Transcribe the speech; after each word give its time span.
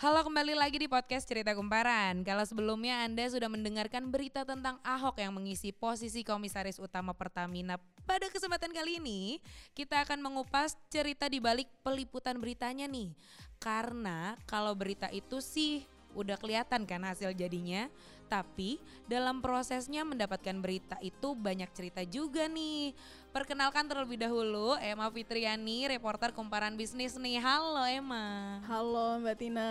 Halo 0.00 0.24
kembali 0.24 0.56
lagi 0.56 0.80
di 0.80 0.88
podcast 0.88 1.28
Cerita 1.28 1.52
Kumparan. 1.52 2.24
Kalau 2.24 2.40
sebelumnya 2.48 3.04
Anda 3.04 3.28
sudah 3.28 3.52
mendengarkan 3.52 4.08
berita 4.08 4.48
tentang 4.48 4.80
Ahok 4.80 5.20
yang 5.20 5.36
mengisi 5.36 5.76
posisi 5.76 6.24
komisaris 6.24 6.80
utama 6.80 7.12
Pertamina. 7.12 7.76
Pada 8.08 8.32
kesempatan 8.32 8.72
kali 8.72 8.96
ini, 8.96 9.44
kita 9.76 10.00
akan 10.00 10.24
mengupas 10.24 10.72
cerita 10.88 11.28
di 11.28 11.36
balik 11.36 11.68
peliputan 11.84 12.40
beritanya 12.40 12.88
nih. 12.88 13.12
Karena 13.60 14.40
kalau 14.48 14.72
berita 14.72 15.12
itu 15.12 15.44
sih 15.44 15.84
udah 16.16 16.40
kelihatan 16.40 16.88
kan 16.88 17.04
hasil 17.04 17.36
jadinya. 17.36 17.92
Tapi 18.30 18.78
dalam 19.10 19.42
prosesnya 19.42 20.06
mendapatkan 20.06 20.54
berita 20.62 20.94
itu 21.02 21.34
banyak 21.34 21.66
cerita 21.74 22.06
juga 22.06 22.46
nih. 22.46 22.94
Perkenalkan 23.34 23.90
terlebih 23.90 24.22
dahulu 24.22 24.78
Emma 24.78 25.10
Fitriani, 25.10 25.90
reporter 25.90 26.30
Kumparan 26.30 26.78
Bisnis 26.78 27.18
nih. 27.18 27.42
Halo 27.42 27.82
Emma. 27.90 28.62
Halo 28.70 29.18
Mbak 29.18 29.34
Tina. 29.34 29.70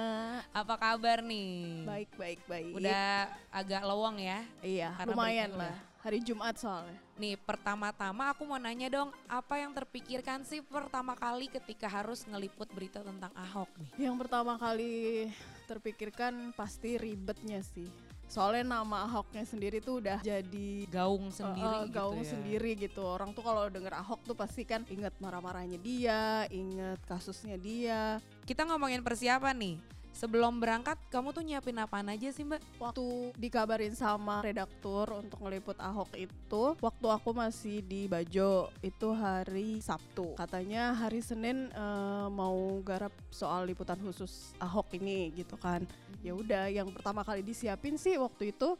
Apa 0.51 0.75
kabar 0.75 1.23
nih? 1.23 1.87
Baik, 1.87 2.11
baik, 2.19 2.39
baik. 2.51 2.75
Udah 2.75 3.31
agak 3.47 3.79
lowong 3.87 4.19
ya? 4.19 4.43
Iya, 4.59 4.91
Karena 4.99 5.15
lumayan 5.15 5.51
lah. 5.55 5.75
Hari 6.03 6.19
Jumat 6.19 6.59
soalnya. 6.59 6.99
Nih 7.15 7.39
pertama-tama 7.39 8.35
aku 8.35 8.43
mau 8.43 8.59
nanya 8.59 8.91
dong, 8.91 9.11
apa 9.27 9.55
yang 9.55 9.71
terpikirkan 9.71 10.43
sih 10.43 10.59
pertama 10.59 11.15
kali 11.15 11.47
ketika 11.47 11.87
harus 11.87 12.27
ngeliput 12.27 12.67
berita 12.75 12.99
tentang 13.03 13.31
Ahok 13.35 13.71
nih? 13.79 14.07
Yang 14.07 14.15
pertama 14.27 14.59
kali 14.59 15.27
terpikirkan 15.67 16.51
pasti 16.55 16.99
ribetnya 16.99 17.63
sih. 17.63 18.08
Soalnya 18.29 18.77
nama 18.77 19.09
Ahoknya 19.09 19.41
sendiri 19.41 19.81
tuh 19.81 20.05
udah 20.05 20.21
jadi 20.21 20.85
Gaung 20.85 21.33
sendiri 21.33 21.65
uh, 21.65 21.81
uh, 21.81 21.85
gitu 21.89 21.95
gaung 21.97 22.21
ya? 22.21 22.29
sendiri 22.29 22.71
gitu. 22.77 23.01
Orang 23.01 23.33
tuh 23.33 23.41
kalau 23.41 23.65
denger 23.73 23.97
Ahok 23.97 24.21
tuh 24.21 24.37
pasti 24.37 24.61
kan 24.69 24.85
inget 24.85 25.17
marah-marahnya 25.17 25.81
dia, 25.81 26.45
inget 26.53 27.01
kasusnya 27.09 27.57
dia. 27.57 28.21
Kita 28.45 28.69
ngomongin 28.69 29.01
persiapan 29.01 29.57
nih. 29.57 29.77
Sebelum 30.19 30.59
berangkat, 30.59 30.99
kamu 31.07 31.31
tuh 31.31 31.47
nyiapin 31.47 31.79
apaan 31.79 32.11
aja 32.11 32.27
sih 32.35 32.43
mbak? 32.43 32.59
Waktu 32.75 33.31
dikabarin 33.39 33.95
sama 33.95 34.43
redaktur 34.43 35.07
untuk 35.15 35.39
ngeliput 35.39 35.79
Ahok 35.79 36.11
itu, 36.19 36.75
waktu 36.83 37.07
aku 37.07 37.31
masih 37.31 37.79
di 37.79 38.03
Bajo, 38.03 38.67
itu 38.83 39.07
hari 39.15 39.79
Sabtu. 39.79 40.35
Katanya 40.35 40.91
hari 40.91 41.23
Senin 41.23 41.71
eh, 41.71 42.27
mau 42.35 42.83
garap 42.83 43.15
soal 43.31 43.63
liputan 43.63 43.95
khusus 44.03 44.51
Ahok 44.59 44.91
ini 44.99 45.31
gitu 45.39 45.55
kan. 45.55 45.87
Ya 46.19 46.35
udah, 46.35 46.67
yang 46.67 46.91
pertama 46.91 47.23
kali 47.23 47.39
disiapin 47.39 47.95
sih 47.95 48.19
waktu 48.19 48.51
itu 48.51 48.75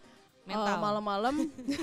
Mental. 0.50 0.78
malam-malam. 0.82 1.36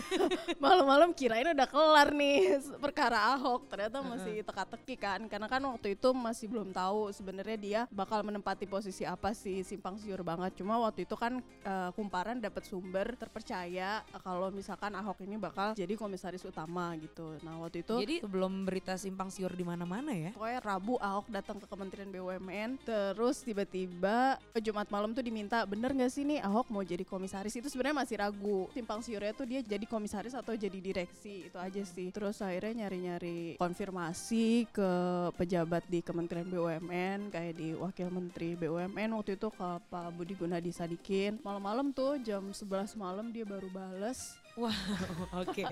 Malam-malam 0.65 1.11
kirain 1.15 1.53
udah 1.55 1.69
kelar 1.69 2.09
nih 2.11 2.59
perkara 2.83 3.37
Ahok. 3.37 3.71
Ternyata 3.71 4.03
masih 4.03 4.43
teka-teki 4.43 4.95
kan. 4.99 5.21
Karena 5.31 5.47
kan 5.47 5.63
waktu 5.63 5.95
itu 5.95 6.11
masih 6.11 6.47
belum 6.51 6.75
tahu 6.75 7.15
sebenarnya 7.15 7.59
dia 7.59 7.81
bakal 7.89 8.27
menempati 8.27 8.67
posisi 8.67 9.07
apa 9.07 9.31
sih 9.33 9.63
simpang 9.63 9.97
siur 10.01 10.21
banget. 10.27 10.59
Cuma 10.59 10.81
waktu 10.83 11.07
itu 11.07 11.15
kan 11.15 11.39
eh, 11.43 11.91
kumparan 11.95 12.43
dapat 12.43 12.67
sumber 12.67 13.15
terpercaya 13.15 14.03
eh, 14.03 14.21
kalau 14.23 14.51
misalkan 14.51 14.93
Ahok 14.97 15.23
ini 15.23 15.37
bakal 15.39 15.77
jadi 15.79 15.95
komisaris 15.95 16.43
utama 16.43 16.97
gitu. 16.99 17.37
Nah 17.45 17.61
waktu 17.61 17.85
itu 17.85 17.95
Jadi 18.01 18.17
sebelum 18.25 18.65
berita 18.65 18.97
simpang 18.97 19.29
siur 19.29 19.53
di 19.53 19.63
mana-mana 19.63 20.11
ya? 20.11 20.31
Pokoknya 20.33 20.61
Rabu 20.65 20.95
Ahok 20.99 21.27
datang 21.29 21.61
ke 21.61 21.67
Kementerian 21.69 22.09
BUMN 22.09 22.81
Terus 22.83 23.45
tiba-tiba 23.45 24.41
eh, 24.57 24.63
Jumat 24.63 24.89
malam 24.89 25.13
tuh 25.13 25.21
diminta 25.21 25.69
Bener 25.69 25.93
gak 25.93 26.13
sih 26.13 26.25
nih 26.25 26.41
Ahok 26.41 26.73
mau 26.73 26.81
jadi 26.81 27.05
komisaris? 27.05 27.53
Itu 27.55 27.69
sebenarnya 27.69 27.97
masih 28.01 28.17
ragu 28.17 28.56
Simpang 28.73 29.01
siurnya 29.05 29.33
tuh 29.37 29.47
dia 29.49 29.61
jadi 29.61 29.85
komisaris 29.85 30.33
atau 30.33 30.57
jadi 30.57 30.79
direksi 30.81 31.49
Itu 31.53 31.59
aja 31.61 31.83
sih. 31.85 32.09
Terus 32.11 32.41
akhirnya 32.41 32.87
nyari-nyari 32.87 33.61
konfirmasi 33.61 34.71
ke 34.73 34.91
pejabat 35.37 35.85
di 35.91 36.01
Kementerian 36.01 36.49
BUMN 36.49 37.35
Kayak 37.35 37.55
di 37.59 37.77
Wakil 37.77 38.09
Menteri 38.09 38.57
BUMN 38.57 39.13
Waktu 39.13 39.37
itu 39.37 39.49
ke 39.53 39.69
Pak 39.93 40.09
Budi 40.17 40.35
Gunadi 40.35 40.71
Sadikin. 40.73 41.39
Malam-malam 41.45 41.93
tuh 41.93 42.17
jam 42.25 42.43
11 42.51 42.97
malam 42.97 43.29
dia 43.35 43.45
baru 43.45 43.69
bales. 43.69 44.39
Wow, 44.57 44.73
oke. 45.45 45.65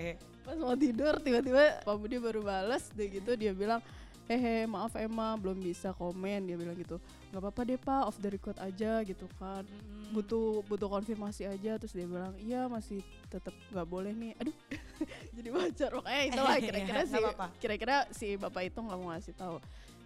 pas 0.45 0.53
mau 0.61 0.77
tidur 0.77 1.17
tiba-tiba 1.25 1.81
Pak 1.81 1.95
Budi 1.97 2.21
baru 2.21 2.45
balas 2.45 2.93
deh 2.93 3.09
gitu 3.09 3.33
dia 3.33 3.49
bilang 3.49 3.81
hehe 4.25 4.65
maaf 4.65 4.93
Emma 4.97 5.37
belum 5.37 5.61
bisa 5.61 5.93
komen. 5.93 6.49
Dia 6.49 6.57
bilang 6.57 6.77
gitu 6.77 6.97
nggak 7.33 7.41
apa-apa 7.41 7.61
deh 7.67 7.79
Pak 7.79 8.01
off 8.07 8.17
the 8.21 8.29
record 8.31 8.57
aja 8.61 9.01
gitu 9.05 9.25
kan. 9.37 9.65
Mm. 9.65 10.13
butuh 10.13 10.61
butuh 10.69 10.89
konfirmasi 10.89 11.49
aja. 11.49 11.77
Terus 11.81 11.93
dia 11.93 12.07
bilang 12.07 12.33
iya 12.41 12.65
masih 12.69 13.01
tetap 13.29 13.53
nggak 13.73 13.87
boleh 13.89 14.13
nih. 14.13 14.31
Aduh 14.41 14.55
jadi 15.37 15.49
wajar 15.53 15.89
makanya 15.97 16.23
itu 16.25 16.41
lah 16.41 16.57
kira-kira 16.65 16.99
Nggak 17.01 17.07
sih 17.09 17.23
apa-apa. 17.23 17.45
kira-kira 17.61 17.95
si 18.13 18.27
bapak 18.37 18.63
itu 18.69 18.79
nggak 18.81 18.97
mau 18.99 19.09
ngasih 19.13 19.33
tahu. 19.37 19.57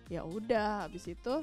Ya 0.09 0.25
udah 0.25 0.89
habis 0.89 1.05
itu 1.05 1.35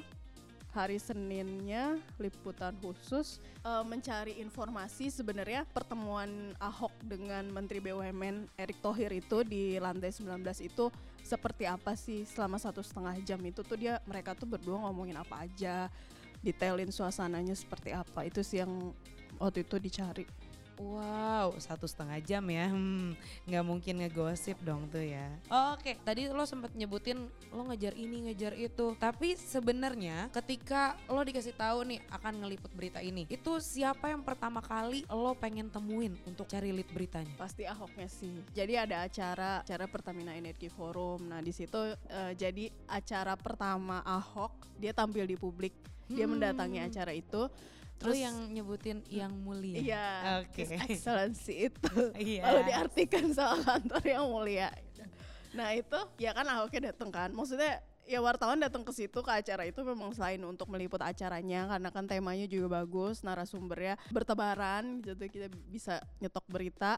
hari 0.75 1.01
Seninnya 1.01 1.97
liputan 2.21 2.75
khusus 2.83 3.41
eh, 3.65 3.83
mencari 3.87 4.37
informasi 4.37 5.09
sebenarnya 5.09 5.65
pertemuan 5.73 6.53
Ahok 6.61 6.93
dengan 7.01 7.49
Menteri 7.49 7.81
BUMN 7.81 8.45
Erick 8.59 8.77
Thohir 8.85 9.09
itu 9.09 9.41
di 9.41 9.81
lantai 9.81 10.13
19 10.13 10.37
itu 10.61 10.91
seperti 11.27 11.67
apa 11.67 11.91
sih 11.99 12.23
selama 12.23 12.55
satu 12.55 12.79
setengah 12.79 13.19
jam 13.27 13.39
itu 13.43 13.59
tuh 13.67 13.75
dia 13.75 13.99
mereka 14.07 14.31
tuh 14.31 14.47
berdua 14.47 14.87
ngomongin 14.87 15.19
apa 15.19 15.43
aja 15.43 15.91
detailin 16.39 16.87
suasananya 16.87 17.51
seperti 17.51 17.91
apa 17.91 18.23
itu 18.23 18.39
sih 18.39 18.63
yang 18.63 18.95
waktu 19.35 19.67
itu 19.67 19.75
dicari 19.75 20.23
Wow, 20.77 21.57
satu 21.57 21.89
setengah 21.89 22.21
jam 22.21 22.45
ya. 22.49 22.69
Hmm, 22.69 23.17
nggak 23.49 23.65
mungkin 23.65 23.93
ngegosip 24.01 24.61
dong 24.61 24.85
tuh 24.93 25.01
ya. 25.01 25.25
Oke, 25.73 25.97
tadi 26.05 26.29
lo 26.29 26.45
sempat 26.45 26.73
nyebutin 26.77 27.25
lo 27.49 27.65
ngejar 27.69 27.97
ini, 27.97 28.29
ngejar 28.29 28.53
itu. 28.53 28.93
Tapi 28.97 29.33
sebenarnya 29.37 30.29
ketika 30.29 30.93
lo 31.09 31.21
dikasih 31.25 31.57
tahu 31.57 31.81
nih 31.89 31.99
akan 32.13 32.45
ngeliput 32.45 32.71
berita 32.77 33.01
ini, 33.01 33.25
itu 33.25 33.51
siapa 33.57 34.13
yang 34.13 34.21
pertama 34.21 34.61
kali 34.61 35.01
lo 35.09 35.33
pengen 35.33 35.73
temuin 35.73 36.13
untuk 36.29 36.45
cari 36.45 36.69
lead 36.69 36.89
beritanya? 36.93 37.33
Pasti 37.41 37.65
Ahoknya 37.65 38.07
sih. 38.07 38.45
Jadi 38.53 38.73
ada 38.77 39.03
acara 39.03 39.65
acara 39.65 39.85
Pertamina 39.89 40.37
Energy 40.37 40.69
Forum. 40.69 41.25
Nah 41.25 41.41
di 41.41 41.51
situ 41.51 41.77
eh, 41.89 42.33
jadi 42.37 42.69
acara 42.85 43.33
pertama 43.33 44.05
Ahok 44.05 44.77
dia 44.77 44.93
tampil 44.93 45.25
di 45.25 45.35
publik. 45.35 45.73
Dia 46.07 46.23
Hmm. 46.23 46.37
mendatangi 46.37 46.79
acara 46.79 47.11
itu. 47.11 47.49
Terus 47.97 48.13
Terus 48.13 48.25
yang 48.29 48.37
nyebutin 48.53 48.97
yang 49.09 49.33
mulia. 49.33 49.77
Iya, 49.81 50.07
Oke. 50.45 50.63
His 50.63 50.71
Excellency 50.73 51.69
itu. 51.69 51.93
Iya. 52.17 52.41
Lalu 52.45 52.61
diartikan 52.69 53.25
sama 53.33 53.57
kantor 53.65 54.03
yang 54.05 54.25
mulia. 54.29 54.69
Nah 55.57 55.73
itu 55.73 55.99
ya 56.21 56.31
kan 56.37 56.45
Ahoknya 56.45 56.93
datang 56.93 57.09
kan. 57.09 57.29
Maksudnya 57.33 57.81
ya 58.07 58.23
wartawan 58.23 58.55
datang 58.61 58.87
ke 58.87 58.93
situ 58.95 59.19
ke 59.19 59.31
acara 59.33 59.67
itu 59.67 59.83
memang 59.83 60.15
selain 60.15 60.39
untuk 60.47 60.71
meliput 60.71 61.03
acaranya 61.03 61.67
karena 61.67 61.89
kan 61.91 62.07
temanya 62.07 62.47
juga 62.47 62.79
bagus, 62.79 63.19
narasumbernya 63.19 63.99
bertebaran 64.15 65.03
gitu 65.03 65.27
kita 65.27 65.51
bisa 65.67 65.99
nyetok 66.23 66.45
berita. 66.47 66.95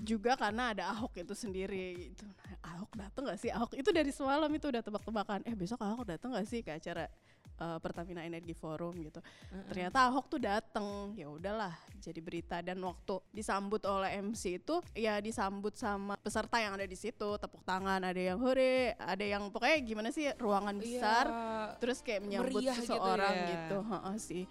Juga 0.00 0.38
karena 0.38 0.72
ada 0.72 0.94
Ahok 0.96 1.20
itu 1.20 1.34
sendiri 1.36 2.08
gitu. 2.14 2.24
Nah, 2.24 2.56
Ahok 2.72 2.94
datang 2.96 3.28
gak 3.28 3.40
sih? 3.42 3.50
Ahok 3.52 3.76
itu 3.76 3.90
dari 3.92 4.08
semalam 4.14 4.48
itu 4.48 4.66
udah 4.70 4.82
tebak-tebakan. 4.82 5.44
Eh 5.44 5.52
besok 5.58 5.82
Ahok 5.84 6.08
datang 6.08 6.32
gak 6.32 6.48
sih 6.48 6.64
ke 6.64 6.72
acara 6.72 7.10
eh, 7.56 7.78
Pertamina 7.78 8.22
Energy 8.22 8.52
Forum 8.52 8.94
gitu. 9.00 9.20
Ternyata 9.68 10.08
Ahok 10.08 10.26
tuh 10.28 10.40
dateng. 10.40 11.12
Ya 11.12 11.28
udahlah 11.28 11.72
jadi 11.96 12.20
berita 12.20 12.60
dan 12.60 12.78
waktu 12.80 13.18
disambut 13.32 13.82
oleh 13.82 14.20
MC 14.20 14.58
itu 14.58 14.78
ya 14.92 15.18
disambut 15.18 15.74
sama 15.74 16.14
peserta 16.16 16.60
yang 16.60 16.76
ada 16.76 16.84
di 16.84 16.94
situ, 16.94 17.28
tepuk 17.36 17.62
tangan, 17.62 17.98
ada 17.98 18.20
yang 18.20 18.38
hore, 18.38 18.94
ada 18.96 19.24
yang 19.24 19.48
pokoknya 19.50 19.78
gimana 19.80 20.08
sih 20.10 20.28
ruangan 20.36 20.76
besar 20.76 21.24
Iya. 21.26 21.76
terus 21.78 21.98
kayak 22.00 22.20
menyambut 22.22 22.56
Meriah 22.56 22.76
gitu 22.76 22.82
seseorang 22.92 23.34
ya. 23.34 23.46
gitu. 23.50 23.76
Heeh 23.82 24.16
sih. 24.18 24.44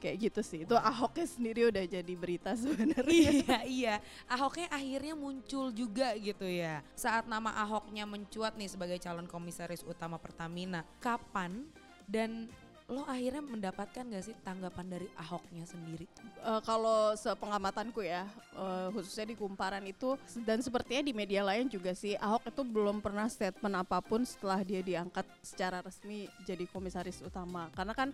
Kayak 0.00 0.16
gitu 0.16 0.40
sih. 0.40 0.60
Itu 0.64 0.72
Ahoknya 0.74 1.28
sendiri 1.28 1.68
udah 1.68 1.84
jadi 1.84 2.14
berita 2.16 2.56
sebenarnya. 2.56 3.04
iya 3.44 3.58
iya 3.64 3.94
Ahoknya 4.26 4.72
akhirnya 4.72 5.12
muncul 5.12 5.68
juga 5.70 6.16
gitu 6.16 6.48
ya 6.48 6.80
saat 6.96 7.28
nama 7.28 7.52
Ahoknya 7.58 8.08
mencuat 8.08 8.56
nih 8.56 8.68
sebagai 8.68 8.96
calon 8.96 9.28
komisaris 9.28 9.84
utama 9.84 10.16
Pertamina 10.16 10.88
kapan 11.04 11.68
dan 12.10 12.50
lo 12.90 13.06
akhirnya 13.06 13.38
mendapatkan 13.38 14.02
gak 14.02 14.24
sih 14.26 14.34
tanggapan 14.42 14.98
dari 14.98 15.06
Ahoknya 15.14 15.62
sendiri 15.62 16.10
Eh, 16.40 16.60
kalau 16.64 17.12
sepengamatanku 17.20 18.00
ya, 18.00 18.24
eh, 18.56 18.88
khususnya 18.96 19.28
di 19.28 19.36
kumparan 19.36 19.84
itu 19.84 20.16
dan 20.40 20.64
sepertinya 20.64 21.04
di 21.04 21.12
media 21.12 21.44
lain 21.44 21.68
juga 21.68 21.92
sih, 21.92 22.16
Ahok 22.16 22.48
itu 22.48 22.62
belum 22.64 23.04
pernah 23.04 23.28
statement 23.28 23.76
apa 23.76 24.00
pun 24.00 24.24
setelah 24.24 24.64
dia 24.64 24.80
diangkat 24.80 25.28
secara 25.44 25.84
resmi 25.84 26.32
jadi 26.48 26.64
komisaris 26.72 27.20
utama. 27.20 27.68
Karena 27.76 27.92
kan 27.92 28.08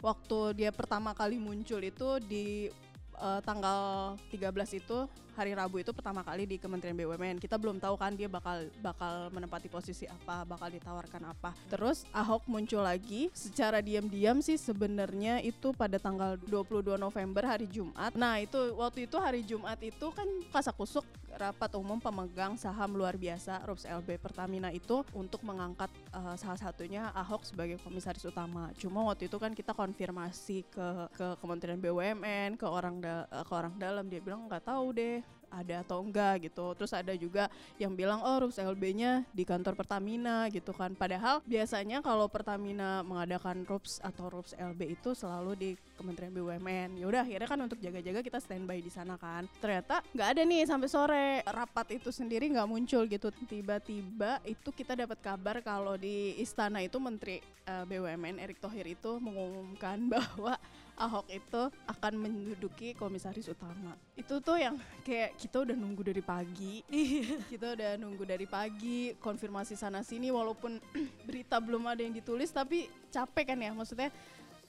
waktu 0.00 0.64
dia 0.64 0.72
pertama 0.72 1.12
kali 1.12 1.36
muncul 1.36 1.84
itu 1.84 2.16
di 2.24 2.72
eh, 3.18 3.40
tanggal 3.42 4.14
13 4.30 4.80
itu 4.80 4.98
hari 5.38 5.54
Rabu 5.54 5.78
itu 5.78 5.94
pertama 5.94 6.26
kali 6.26 6.50
di 6.50 6.58
Kementerian 6.58 6.98
BUMN. 6.98 7.38
Kita 7.38 7.54
belum 7.54 7.78
tahu 7.78 7.94
kan 7.94 8.18
dia 8.18 8.26
bakal 8.26 8.66
bakal 8.82 9.30
menempati 9.30 9.70
posisi 9.70 10.10
apa, 10.10 10.42
bakal 10.42 10.66
ditawarkan 10.74 11.30
apa. 11.30 11.54
Terus 11.70 12.02
Ahok 12.10 12.50
muncul 12.50 12.82
lagi 12.82 13.30
secara 13.30 13.78
diam-diam 13.78 14.42
sih 14.42 14.58
sebenarnya 14.58 15.38
itu 15.46 15.70
pada 15.78 16.02
tanggal 16.02 16.34
22 16.50 16.98
November 16.98 17.46
hari 17.46 17.70
Jumat. 17.70 18.18
Nah, 18.18 18.42
itu 18.42 18.58
waktu 18.74 19.06
itu 19.06 19.14
hari 19.22 19.46
Jumat 19.46 19.78
itu 19.78 20.10
kan 20.10 20.26
kasakusuk 20.50 21.06
rapat 21.38 21.70
umum 21.78 22.02
pemegang 22.02 22.58
saham 22.58 22.98
luar 22.98 23.14
biasa 23.14 23.62
RUPS 23.62 23.86
LB 23.86 24.18
Pertamina 24.18 24.74
itu 24.74 25.06
untuk 25.14 25.46
mengangkat 25.46 25.86
uh, 26.10 26.34
salah 26.34 26.58
satunya 26.58 27.14
Ahok 27.14 27.46
sebagai 27.46 27.78
komisaris 27.86 28.26
utama. 28.26 28.74
Cuma 28.74 29.06
waktu 29.06 29.30
itu 29.30 29.38
kan 29.38 29.54
kita 29.54 29.70
konfirmasi 29.70 30.66
ke 30.66 30.88
ke 31.14 31.26
Kementerian 31.38 31.78
BUMN, 31.78 32.58
ke 32.58 32.66
orang 32.66 32.98
da, 33.08 33.24
ke 33.24 33.52
orang 33.56 33.72
dalam 33.80 34.04
dia 34.12 34.20
bilang 34.20 34.44
nggak 34.44 34.68
tahu 34.68 34.92
deh 34.92 35.24
ada 35.48 35.80
atau 35.80 36.04
enggak 36.04 36.48
gitu. 36.48 36.76
Terus 36.76 36.92
ada 36.92 37.12
juga 37.16 37.48
yang 37.80 37.96
bilang 37.96 38.20
oh 38.20 38.36
RUPS 38.44 38.60
LB-nya 38.60 39.24
di 39.32 39.48
kantor 39.48 39.74
Pertamina 39.74 40.46
gitu 40.52 40.76
kan. 40.76 40.92
Padahal 40.92 41.40
biasanya 41.48 42.04
kalau 42.04 42.28
Pertamina 42.28 43.00
mengadakan 43.00 43.64
RUPS 43.64 44.04
atau 44.04 44.28
RUPS 44.28 44.52
LB 44.60 45.00
itu 45.00 45.16
selalu 45.16 45.52
di 45.56 45.70
Kementerian 45.98 46.30
BUMN. 46.30 47.02
Ya 47.02 47.04
udah 47.10 47.26
akhirnya 47.26 47.48
kan 47.50 47.58
untuk 47.58 47.82
jaga-jaga 47.82 48.22
kita 48.22 48.38
standby 48.38 48.78
di 48.78 48.88
sana 48.88 49.18
kan. 49.18 49.50
Ternyata 49.58 50.06
nggak 50.14 50.28
ada 50.38 50.42
nih 50.46 50.62
sampai 50.62 50.88
sore. 50.88 51.28
Rapat 51.42 51.98
itu 51.98 52.14
sendiri 52.14 52.46
nggak 52.54 52.70
muncul 52.70 53.02
gitu. 53.10 53.34
Tiba-tiba 53.50 54.38
itu 54.46 54.70
kita 54.70 54.94
dapat 54.94 55.18
kabar 55.18 55.58
kalau 55.66 55.98
di 55.98 56.38
istana 56.38 56.78
itu 56.78 57.02
Menteri 57.02 57.42
uh, 57.66 57.82
eh, 57.82 57.84
BUMN 57.84 58.38
Erick 58.38 58.62
Thohir 58.62 58.86
itu 58.86 59.18
mengumumkan 59.18 59.98
bahwa 60.14 60.54
Ahok 60.98 61.30
itu 61.30 61.62
akan 61.86 62.12
menduduki 62.18 62.90
komisaris 62.98 63.46
utama. 63.46 63.94
Itu 64.18 64.42
tuh 64.42 64.58
yang 64.58 64.74
kayak 65.06 65.38
kita 65.38 65.62
udah 65.62 65.78
nunggu 65.78 66.02
dari 66.10 66.18
pagi. 66.18 66.82
Iya. 66.90 67.38
kita 67.46 67.66
udah 67.78 67.90
nunggu 68.02 68.26
dari 68.26 68.50
pagi, 68.50 69.14
konfirmasi 69.22 69.78
sana 69.78 70.02
sini 70.02 70.34
walaupun 70.34 70.82
berita 71.30 71.62
belum 71.62 71.86
ada 71.86 72.02
yang 72.02 72.10
ditulis 72.10 72.50
tapi 72.50 72.90
capek 73.14 73.54
kan 73.54 73.58
ya 73.62 73.70
maksudnya 73.70 74.10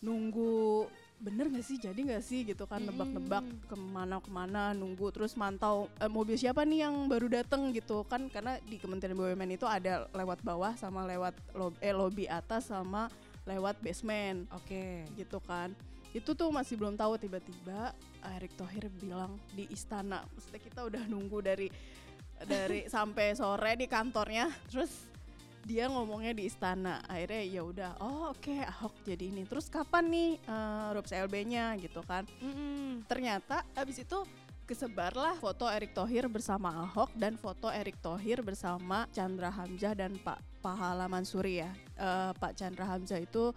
nunggu 0.06 0.86
bener 1.20 1.52
gak 1.52 1.66
sih? 1.68 1.78
Jadi 1.78 2.00
gak 2.08 2.24
sih 2.24 2.48
gitu 2.48 2.64
kan 2.64 2.80
nebak-nebak 2.80 3.44
ke 3.68 3.76
mana 3.76 4.24
ke 4.24 4.32
mana 4.32 4.72
nunggu 4.72 5.12
terus 5.12 5.36
mantau 5.36 5.92
eh, 6.00 6.08
mobil 6.08 6.40
siapa 6.40 6.64
nih 6.64 6.88
yang 6.88 7.06
baru 7.12 7.28
dateng 7.28 7.76
gitu 7.76 8.08
kan? 8.08 8.32
Karena 8.32 8.56
di 8.64 8.80
Kementerian 8.80 9.20
BUMN 9.20 9.60
itu 9.60 9.68
ada 9.68 10.08
lewat 10.16 10.40
bawah 10.42 10.74
sama 10.80 11.04
lewat 11.06 11.36
lobby, 11.54 11.78
eh, 11.84 11.94
lobby 11.94 12.26
atas 12.26 12.72
sama 12.72 13.12
lewat 13.44 13.78
basement. 13.84 14.48
Oke. 14.56 15.06
Okay. 15.06 15.20
gitu 15.20 15.44
kan. 15.44 15.76
Itu 16.10 16.34
tuh 16.34 16.50
masih 16.50 16.74
belum 16.80 16.98
tahu 16.98 17.22
tiba-tiba 17.22 17.94
Erick 18.40 18.58
Thohir 18.58 18.90
bilang 18.90 19.38
di 19.54 19.70
istana. 19.70 20.26
Maksudnya 20.34 20.62
kita 20.64 20.80
udah 20.88 21.04
nunggu 21.06 21.38
dari 21.44 21.68
dari 22.48 22.88
sampai 22.96 23.36
sore 23.36 23.76
di 23.78 23.86
kantornya. 23.86 24.50
Terus 24.72 24.90
dia 25.66 25.90
ngomongnya 25.92 26.34
di 26.36 26.48
istana. 26.48 27.04
Akhirnya 27.08 27.44
ya 27.44 27.62
udah. 27.64 27.92
Oh 28.00 28.32
oke 28.32 28.44
okay, 28.44 28.64
Ahok 28.64 28.96
jadi 29.04 29.32
ini. 29.32 29.44
Terus 29.48 29.68
kapan 29.68 30.08
nih 30.08 30.30
uh, 30.48 30.96
RUPS 30.96 31.12
LB-nya 31.28 31.76
gitu 31.82 32.02
kan. 32.04 32.24
Mm-hmm. 32.40 33.08
ternyata 33.08 33.64
abis 33.74 34.04
itu 34.04 34.20
kesebarlah 34.70 35.34
foto 35.42 35.66
Erick 35.66 35.98
Thohir 35.98 36.30
bersama 36.30 36.70
Ahok 36.86 37.10
dan 37.18 37.42
foto 37.42 37.74
Erick 37.74 37.98
Thohir 38.06 38.46
bersama 38.46 39.10
Chandra 39.10 39.50
Hamzah 39.50 39.98
dan 39.98 40.14
Pak 40.22 40.38
Pahala 40.62 41.10
Mansuri 41.10 41.66
ya. 41.66 41.74
Uh, 41.98 42.30
Pak 42.38 42.54
Chandra 42.54 42.86
Hamzah 42.86 43.18
itu 43.18 43.50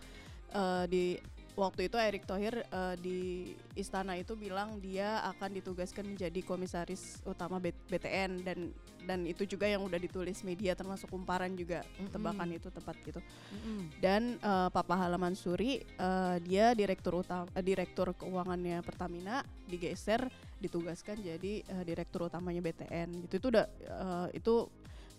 uh, 0.56 0.84
di 0.88 1.20
waktu 1.52 1.92
itu 1.92 1.96
Erick 2.00 2.24
Thohir 2.24 2.64
uh, 2.72 2.96
di 2.96 3.52
istana 3.76 4.16
itu 4.16 4.32
bilang 4.32 4.80
dia 4.80 5.20
akan 5.36 5.60
ditugaskan 5.60 6.16
menjadi 6.16 6.40
komisaris 6.44 7.20
utama 7.28 7.60
BTN 7.60 8.40
dan 8.40 8.72
dan 9.02 9.26
itu 9.26 9.42
juga 9.44 9.66
yang 9.66 9.82
udah 9.82 9.98
ditulis 9.98 10.46
media 10.46 10.78
termasuk 10.78 11.10
kumparan 11.10 11.52
juga 11.58 11.82
mm 11.82 11.90
-hmm. 12.06 12.12
tebakan 12.14 12.48
itu 12.54 12.68
tepat 12.70 12.96
gitu. 13.02 13.20
Mm 13.20 13.58
-hmm. 13.58 13.80
Dan 13.98 14.22
uh, 14.40 14.70
Papa 14.70 14.94
Halaman 14.94 15.34
Suri 15.34 15.82
uh, 15.98 16.38
dia 16.40 16.72
direktur 16.72 17.20
utama 17.20 17.50
uh, 17.50 17.64
direktur 17.64 18.14
keuangannya 18.14 18.80
Pertamina 18.80 19.42
digeser 19.66 20.30
ditugaskan 20.62 21.18
jadi 21.18 21.66
uh, 21.74 21.84
direktur 21.84 22.30
utamanya 22.30 22.62
BTN 22.62 23.26
gitu. 23.26 23.34
Itu 23.42 23.46
udah 23.50 23.66
uh, 23.90 24.28
itu 24.30 24.70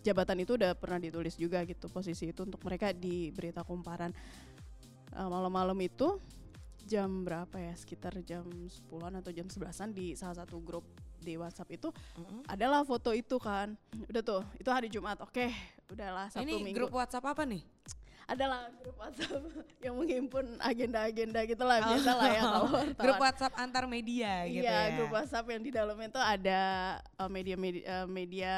jabatan 0.03 0.44
itu 0.44 0.59
udah 0.59 0.75
pernah 0.75 1.00
ditulis 1.00 1.39
juga 1.39 1.63
gitu 1.63 1.88
posisi 1.88 2.29
itu 2.36 2.44
untuk 2.44 2.59
mereka 2.68 2.91
di 2.91 3.31
berita 3.31 3.63
kumparan 3.63 4.12
uh, 5.15 5.30
malam-malam 5.30 5.77
itu 5.81 6.19
jam 6.83 7.24
berapa 7.24 7.56
ya? 7.56 7.74
Sekitar 7.77 8.18
jam 8.27 8.44
10-an 8.45 9.24
atau 9.24 9.31
jam 9.31 9.48
11-an 9.48 9.89
di 9.95 10.13
salah 10.18 10.44
satu 10.44 10.60
grup 10.60 10.83
di 11.24 11.39
WhatsApp 11.39 11.71
itu 11.71 11.89
mm-hmm. 11.89 12.51
adalah 12.51 12.83
foto 12.83 13.15
itu 13.15 13.39
kan. 13.39 13.74
Udah 14.12 14.21
tuh 14.21 14.44
itu 14.60 14.69
hari 14.69 14.92
Jumat. 14.92 15.24
Oke 15.24 15.48
okay, 15.48 15.50
udahlah 15.89 16.27
satu 16.27 16.44
ini 16.44 16.60
minggu. 16.60 16.83
grup 16.83 16.92
WhatsApp 16.92 17.24
apa 17.24 17.48
nih? 17.48 17.63
Adalah 18.24 18.71
grup 18.80 18.98
WhatsApp 19.00 19.44
yang 19.86 19.95
menghimpun 20.00 20.45
agenda-agenda 20.60 21.39
gitu 21.48 21.63
lah 21.63 21.80
biasa 21.83 22.12
lah 22.15 22.30
ya 22.31 22.42
kalau 22.44 22.68
grup 23.04 23.19
WhatsApp 23.19 23.54
antar 23.60 23.83
media 23.88 24.48
gitu 24.48 24.63
iya, 24.63 24.80
ya. 24.92 24.95
grup 24.95 25.12
WhatsApp 25.12 25.48
yang 25.51 25.62
di 25.63 25.71
dalamnya 25.75 26.07
itu 26.07 26.21
ada 26.24 26.62
uh, 27.19 27.27
media-media 27.27 27.83
uh, 27.83 28.07
media 28.07 28.56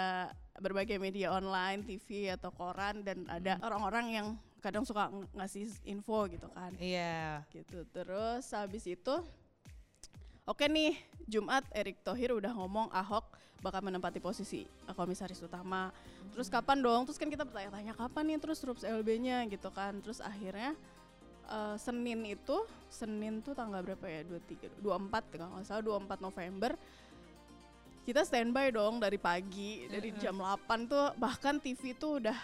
berbagai 0.62 1.02
media 1.02 1.34
online 1.34 1.84
TV 1.84 2.32
atau 2.32 2.54
koran 2.54 3.04
dan 3.04 3.28
ada 3.28 3.60
orang-orang 3.60 4.06
yang 4.14 4.28
kadang 4.66 4.82
suka 4.82 5.14
ng 5.14 5.30
ngasih 5.38 5.70
info 5.86 6.26
gitu 6.26 6.50
kan. 6.50 6.74
Iya. 6.82 7.46
Yeah. 7.46 7.54
Gitu. 7.54 7.86
Terus 7.94 8.50
habis 8.50 8.90
itu 8.90 9.16
Oke 10.46 10.70
nih, 10.70 10.94
Jumat 11.26 11.66
Erick 11.74 12.06
Thohir 12.06 12.30
udah 12.30 12.54
ngomong 12.54 12.94
Ahok 12.94 13.26
bakal 13.66 13.82
menempati 13.82 14.22
posisi 14.22 14.62
komisaris 14.94 15.42
utama. 15.42 15.90
Terus 16.38 16.54
kapan 16.54 16.86
dong? 16.86 17.02
Terus 17.10 17.18
kan 17.18 17.34
kita 17.34 17.42
bertanya-tanya 17.42 17.98
kapan 17.98 18.30
nih 18.30 18.38
terus 18.38 18.62
RUPS 18.62 18.86
LB-nya 18.86 19.42
gitu 19.50 19.74
kan. 19.74 19.98
Terus 20.06 20.22
akhirnya 20.22 20.78
uh, 21.50 21.74
Senin 21.82 22.30
itu, 22.30 22.62
Senin 22.94 23.42
tuh 23.42 23.58
tanggal 23.58 23.82
berapa 23.82 24.06
ya? 24.06 24.22
23 24.22 24.86
24 24.86 25.34
kalau 25.34 25.50
nggak 25.58 25.66
salah 25.66 25.82
24 25.82 26.22
November. 26.22 26.72
Kita 28.06 28.22
standby 28.22 28.70
dong 28.70 29.02
dari 29.02 29.18
pagi, 29.18 29.90
dari 29.90 30.14
jam 30.22 30.38
8 30.38 30.86
tuh 30.86 31.10
bahkan 31.18 31.58
TV 31.58 31.98
tuh 31.98 32.22
udah 32.22 32.38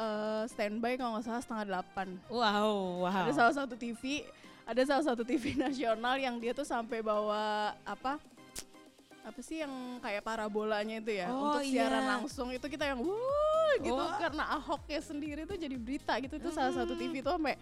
uh, 0.00 0.44
standby 0.48 0.96
kalau 0.96 1.16
nggak 1.16 1.26
salah 1.28 1.42
setengah 1.44 1.64
delapan. 1.68 2.08
Wow, 2.32 3.04
wow. 3.04 3.28
Ada 3.28 3.32
salah 3.36 3.54
satu 3.54 3.74
TV, 3.76 4.24
ada 4.64 4.82
salah 4.88 5.04
satu 5.04 5.22
TV 5.22 5.54
nasional 5.68 6.16
yang 6.16 6.40
dia 6.40 6.56
tuh 6.56 6.64
sampai 6.64 7.04
bawa 7.04 7.76
apa? 7.84 8.16
Apa 9.20 9.40
sih 9.44 9.60
yang 9.60 10.00
kayak 10.00 10.24
parabolanya 10.24 10.96
itu 10.96 11.12
ya 11.20 11.28
oh, 11.28 11.52
untuk 11.52 11.62
siaran 11.68 12.02
iya. 12.02 12.10
langsung 12.16 12.48
itu 12.50 12.66
kita 12.66 12.88
yang 12.88 13.04
wuh 13.04 13.72
gitu 13.84 14.00
oh. 14.00 14.16
karena 14.16 14.48
Ahoknya 14.56 15.00
sendiri 15.04 15.44
tuh 15.44 15.60
jadi 15.60 15.76
berita 15.76 16.16
gitu 16.24 16.40
itu 16.40 16.50
hmm. 16.50 16.56
salah 16.56 16.72
satu 16.72 16.96
TV 16.96 17.20
tuh 17.20 17.36
sampai 17.36 17.54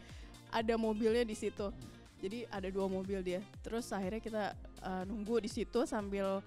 ada 0.54 0.74
mobilnya 0.78 1.26
di 1.26 1.34
situ. 1.34 1.68
Jadi 2.18 2.46
ada 2.50 2.66
dua 2.70 2.86
mobil 2.86 3.20
dia. 3.20 3.42
Terus 3.62 3.90
akhirnya 3.90 4.22
kita 4.22 4.44
uh, 4.80 5.02
nunggu 5.06 5.44
di 5.44 5.50
situ 5.50 5.82
sambil 5.84 6.40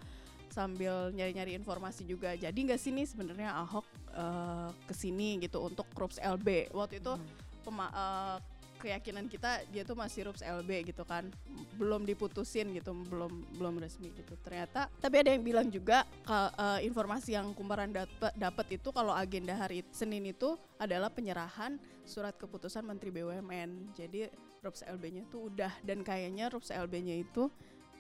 sambil 0.51 1.09
nyari-nyari 1.15 1.56
informasi 1.56 2.03
juga. 2.03 2.36
Jadi 2.36 2.59
nggak 2.68 2.81
sini 2.81 3.07
sebenarnya 3.07 3.56
Ahok 3.56 3.88
uh, 4.13 4.69
ke 4.86 4.94
sini 4.94 5.39
gitu 5.42 5.63
untuk 5.63 5.88
Rups 5.95 6.19
LB. 6.19 6.75
Waktu 6.75 7.00
itu 7.00 7.13
hmm. 7.15 7.63
pema, 7.63 7.88
uh, 7.89 8.38
keyakinan 8.81 9.30
kita 9.30 9.62
dia 9.69 9.86
tuh 9.86 9.94
masih 9.95 10.27
Rups 10.27 10.44
LB 10.44 10.92
gitu 10.92 11.07
kan. 11.07 11.31
Belum 11.80 12.03
diputusin 12.03 12.75
gitu, 12.75 12.91
belum 13.08 13.31
belum 13.55 13.79
resmi 13.79 14.12
gitu. 14.12 14.36
Ternyata 14.43 14.91
tapi 15.00 15.24
ada 15.24 15.31
yang 15.31 15.41
bilang 15.41 15.67
juga 15.72 16.03
uh, 16.27 16.79
informasi 16.84 17.34
yang 17.34 17.55
kumparan 17.55 17.96
dapat 17.96 18.34
dapat 18.36 18.67
itu 18.75 18.89
kalau 18.91 19.15
agenda 19.15 19.55
hari 19.55 19.88
Senin 19.96 20.27
itu 20.27 20.60
adalah 20.77 21.08
penyerahan 21.08 21.79
surat 22.03 22.36
keputusan 22.36 22.84
Menteri 22.84 23.13
BUMN. 23.13 23.96
Jadi 23.96 24.27
Rups 24.62 24.86
LB-nya 24.86 25.25
tuh 25.29 25.50
udah 25.50 25.74
dan 25.81 26.05
kayaknya 26.05 26.53
Rups 26.53 26.70
LB-nya 26.70 27.17
itu 27.17 27.50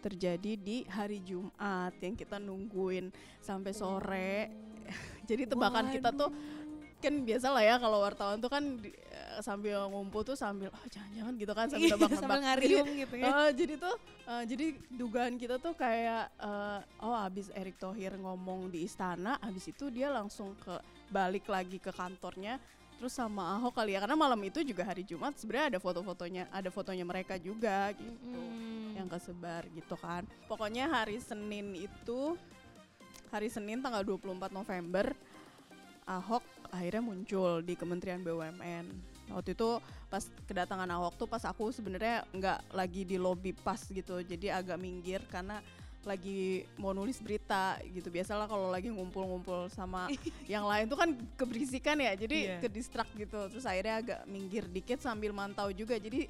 terjadi 0.01 0.57
di 0.57 0.83
hari 0.89 1.21
Jumat 1.21 1.93
yang 2.01 2.17
kita 2.17 2.41
nungguin 2.41 3.13
sampai 3.39 3.71
sore. 3.71 4.49
Jadi 5.29 5.45
tebakan 5.45 5.87
Waduh. 5.87 5.95
kita 5.95 6.09
tuh 6.11 6.29
kan 7.01 7.15
biasa 7.25 7.47
lah 7.49 7.63
ya 7.65 7.75
kalau 7.81 7.97
wartawan 8.05 8.37
tuh 8.37 8.51
kan 8.53 8.61
di, 8.77 8.93
uh, 8.93 9.41
sambil 9.41 9.89
ngumpul 9.89 10.21
tuh 10.21 10.37
sambil 10.37 10.69
oh 10.69 10.85
jangan-jangan 10.85 11.33
gitu 11.33 11.53
kan 11.57 11.65
sambil 11.65 11.89
tebak 11.97 12.11
sambil 12.13 12.39
ngarium 12.45 12.87
gitu 12.93 13.15
ya. 13.17 13.25
Uh, 13.25 13.49
jadi 13.57 13.73
tuh 13.81 13.95
uh, 14.29 14.43
jadi 14.45 14.65
dugaan 14.93 15.33
kita 15.41 15.57
tuh 15.57 15.73
kayak 15.73 16.29
uh, 16.37 16.85
oh 17.01 17.17
abis 17.17 17.49
Erick 17.57 17.81
Thohir 17.81 18.13
ngomong 18.21 18.69
di 18.69 18.85
istana, 18.85 19.41
abis 19.41 19.73
itu 19.73 19.89
dia 19.89 20.13
langsung 20.13 20.53
ke 20.61 20.77
balik 21.09 21.49
lagi 21.49 21.81
ke 21.81 21.89
kantornya 21.89 22.61
terus 23.01 23.17
sama 23.17 23.57
Ahok 23.57 23.81
kali 23.81 23.97
ya 23.97 23.99
karena 24.05 24.13
malam 24.13 24.37
itu 24.45 24.61
juga 24.61 24.85
hari 24.85 25.01
Jumat 25.01 25.33
sebenarnya 25.33 25.73
ada 25.73 25.79
foto-fotonya 25.81 26.53
ada 26.53 26.69
fotonya 26.69 27.01
mereka 27.01 27.33
juga 27.41 27.89
gitu 27.97 28.13
mm. 28.29 28.70
Yang 29.01 29.09
kesebar 29.09 29.65
gitu 29.73 29.97
kan. 29.97 30.23
Pokoknya 30.45 30.85
hari 30.87 31.17
Senin 31.17 31.73
itu 31.73 32.37
hari 33.33 33.49
Senin 33.49 33.81
tanggal 33.81 34.05
24 34.05 34.53
November 34.53 35.11
Ahok 36.05 36.43
akhirnya 36.71 37.03
muncul 37.03 37.61
di 37.63 37.73
Kementerian 37.75 38.21
BUMN 38.23 39.11
Waktu 39.31 39.55
itu 39.55 39.69
pas 40.11 40.23
kedatangan 40.45 40.89
Ahok 40.91 41.15
tuh 41.15 41.27
pas 41.27 41.41
aku 41.47 41.71
sebenarnya 41.71 42.27
nggak 42.35 42.75
lagi 42.75 43.01
di 43.07 43.15
lobby 43.15 43.55
pas 43.55 43.79
gitu, 43.79 44.19
jadi 44.19 44.59
agak 44.59 44.75
minggir 44.75 45.23
karena 45.31 45.63
lagi 46.01 46.65
mau 46.81 46.91
nulis 46.91 47.21
berita 47.21 47.77
gitu. 47.93 48.09
Biasalah 48.09 48.49
kalau 48.49 48.73
lagi 48.73 48.89
ngumpul-ngumpul 48.89 49.69
sama 49.71 50.09
yang 50.51 50.65
lain 50.65 50.89
tuh 50.89 50.97
kan 50.99 51.09
keberisikan 51.37 52.01
ya 52.01 52.17
jadi 52.17 52.37
Iya. 52.37 52.59
ke 52.59 52.67
distract 52.67 53.13
gitu. 53.15 53.39
Terus 53.53 53.63
akhirnya 53.63 53.95
agak 54.03 54.19
minggir 54.27 54.65
dikit 54.67 54.99
sambil 54.99 55.31
mantau 55.31 55.69
juga 55.71 55.95
jadi 56.01 56.27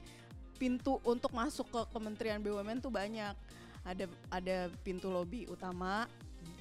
pintu 0.61 1.01
untuk 1.01 1.33
masuk 1.33 1.65
ke 1.73 1.81
Kementerian 1.89 2.37
BUMN 2.37 2.85
tuh 2.85 2.93
banyak. 2.93 3.33
Ada 3.81 4.05
ada 4.29 4.69
pintu 4.85 5.09
lobi 5.09 5.49
utama 5.49 6.05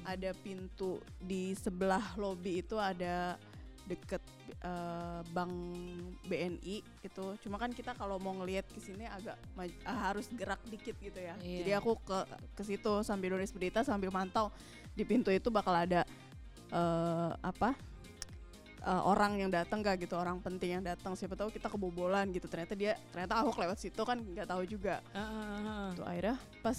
ada 0.09 0.33
pintu 0.40 0.97
di 1.21 1.52
sebelah 1.52 2.16
lobi 2.16 2.64
itu 2.64 2.80
ada 2.80 3.37
deket 3.85 4.23
eh, 4.62 5.21
bank 5.35 5.52
BNI 6.30 6.76
itu 7.02 7.25
cuma 7.42 7.59
kan 7.59 7.75
kita 7.75 7.90
kalau 7.99 8.23
mau 8.23 8.30
ngelihat 8.38 8.62
ke 8.71 8.78
sini 8.78 9.02
agak 9.04 9.35
ah, 9.85 9.99
harus 10.09 10.30
gerak 10.30 10.62
dikit 10.71 10.95
gitu 11.02 11.19
ya. 11.19 11.35
Iya. 11.42 11.59
jadi 11.61 11.71
aku 11.83 11.99
ke 12.00 12.19
ke 12.54 12.62
situ 12.62 13.02
sambil 13.02 13.35
nulis 13.35 13.50
berita 13.50 13.83
sambil 13.83 14.14
mantau 14.14 14.54
di 14.95 15.02
pintu 15.02 15.35
itu 15.35 15.50
bakal 15.50 15.75
ada 15.75 16.07
eh, 16.71 17.30
apa 17.42 17.75
eh, 18.81 19.03
orang 19.03 19.37
yang 19.37 19.49
datang 19.49 19.81
gak 19.81 20.01
gitu 20.01 20.15
orang 20.15 20.39
penting 20.39 20.77
yang 20.77 20.85
datang 20.85 21.13
siapa 21.13 21.35
tahu 21.35 21.49
kita 21.49 21.67
kebobolan 21.67 22.29
gitu. 22.31 22.47
Ternyata 22.47 22.73
dia 22.73 22.97
ternyata 23.11 23.39
Ahok 23.39 23.57
lewat 23.59 23.79
situ 23.79 24.01
kan 24.01 24.17
nggak 24.17 24.47
tahu 24.47 24.63
juga. 24.65 25.01
Heeh. 25.13 25.95
tuh 25.95 26.05
akhirnya 26.05 26.35
pas 26.61 26.79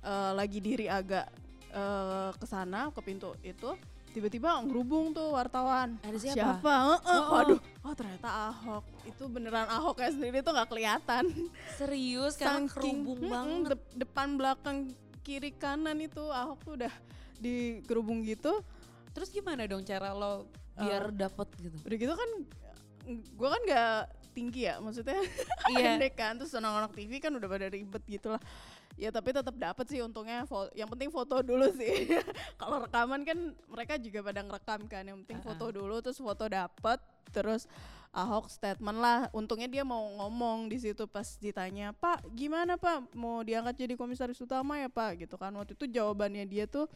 eh, 0.00 0.32
lagi 0.32 0.58
diri 0.58 0.86
agak 0.86 1.26
eh, 1.70 2.30
ke 2.32 2.44
sana 2.44 2.90
ke 2.90 3.00
pintu 3.00 3.34
itu 3.40 3.74
tiba-tiba 4.10 4.64
ngerubung 4.64 5.12
tuh 5.12 5.28
wartawan. 5.30 6.00
Ada 6.00 6.16
siapa? 6.16 6.36
siapa? 6.56 6.74
Heeh, 6.96 7.20
Oh. 7.20 7.32
waduh. 7.32 7.60
Oh 7.82 7.92
ternyata 7.92 8.28
Ahok. 8.48 8.84
Itu 9.04 9.28
beneran 9.28 9.68
Ahoknya 9.68 10.08
sendiri 10.08 10.40
tuh 10.40 10.50
nggak 10.50 10.70
kelihatan. 10.72 11.24
Serius? 11.76 12.34
Karena 12.34 12.64
kerubung 12.64 13.20
mm-mm, 13.20 13.28
banget. 13.28 13.68
dep- 13.76 13.92
depan 13.94 14.28
belakang 14.34 14.76
kiri 15.20 15.52
kanan 15.52 16.00
itu 16.00 16.24
Ahok 16.24 16.58
tuh 16.62 16.74
udah 16.74 16.92
digerubung 17.36 18.24
gitu. 18.24 18.64
Terus 19.12 19.28
gimana 19.28 19.64
dong 19.64 19.82
cara 19.82 20.10
lo 20.10 20.48
biar 20.76 21.02
dapet 21.12 21.48
gitu? 21.58 21.76
udah 21.82 21.96
gitu 21.96 22.14
kan 22.14 22.30
gue 23.06 23.48
kan 23.48 23.62
nggak 23.64 24.00
tinggi 24.36 24.68
ya 24.68 24.76
maksudnya 24.84 25.16
Iya. 25.72 25.96
pendek 25.96 26.14
kan 26.18 26.36
terus 26.36 26.52
anak-anak 26.52 26.92
TV 26.92 27.18
kan 27.18 27.32
udah 27.32 27.48
pada 27.48 27.66
ribet 27.72 28.02
gitu 28.04 28.36
lah. 28.36 28.42
Ya 28.96 29.12
tapi 29.12 29.28
tetap 29.28 29.52
dapat 29.56 29.84
sih 29.92 30.00
untungnya 30.00 30.48
yang 30.72 30.88
penting 30.88 31.12
foto 31.12 31.40
dulu 31.40 31.68
sih. 31.72 32.08
Kalau 32.60 32.84
rekaman 32.84 33.24
kan 33.24 33.56
mereka 33.68 33.96
juga 34.00 34.24
pada 34.24 34.40
ngerekam 34.44 34.88
kan 34.88 35.04
yang 35.04 35.18
penting 35.24 35.40
foto 35.40 35.68
dulu 35.72 36.00
terus 36.04 36.20
foto 36.20 36.44
dapat 36.48 37.00
terus 37.32 37.64
Ahok 38.16 38.48
statement 38.48 38.96
lah. 38.96 39.28
Untungnya 39.36 39.68
dia 39.68 39.84
mau 39.84 40.00
ngomong 40.00 40.72
di 40.72 40.80
situ 40.80 41.04
pas 41.04 41.36
ditanya 41.36 41.92
Pak 41.92 42.24
gimana 42.32 42.80
Pak? 42.80 43.12
Mau 43.12 43.44
diangkat 43.44 43.84
jadi 43.84 43.92
komisaris 43.92 44.40
utama 44.40 44.80
ya 44.80 44.88
Pak? 44.88 45.28
Gitu 45.28 45.36
kan. 45.36 45.52
Waktu 45.52 45.76
itu 45.76 45.84
jawabannya 45.92 46.48
dia 46.48 46.64
tuh 46.64 46.88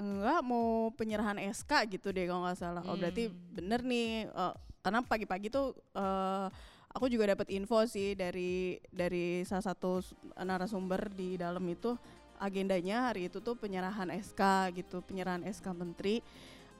enggak 0.00 0.40
mau 0.44 0.88
penyerahan 0.96 1.38
SK 1.52 1.98
gitu 1.98 2.10
deh 2.10 2.24
kalau 2.24 2.48
nggak 2.48 2.58
salah. 2.58 2.82
Oh 2.88 2.96
berarti 2.96 3.28
bener 3.28 3.84
nih 3.84 4.28
eh, 4.28 4.54
karena 4.82 5.00
pagi-pagi 5.04 5.48
tuh 5.52 5.76
eh, 5.94 6.46
aku 6.92 7.08
juga 7.08 7.32
dapat 7.32 7.48
info 7.52 7.80
sih 7.88 8.12
dari 8.16 8.76
dari 8.92 9.44
salah 9.48 9.64
satu 9.72 10.00
narasumber 10.36 11.12
di 11.12 11.40
dalam 11.40 11.64
itu 11.68 11.96
agendanya 12.42 13.12
hari 13.12 13.30
itu 13.30 13.38
tuh 13.38 13.54
penyerahan 13.54 14.10
SK 14.10 14.74
gitu 14.74 14.98
penyerahan 15.06 15.46
SK 15.46 15.66
Menteri 15.76 16.18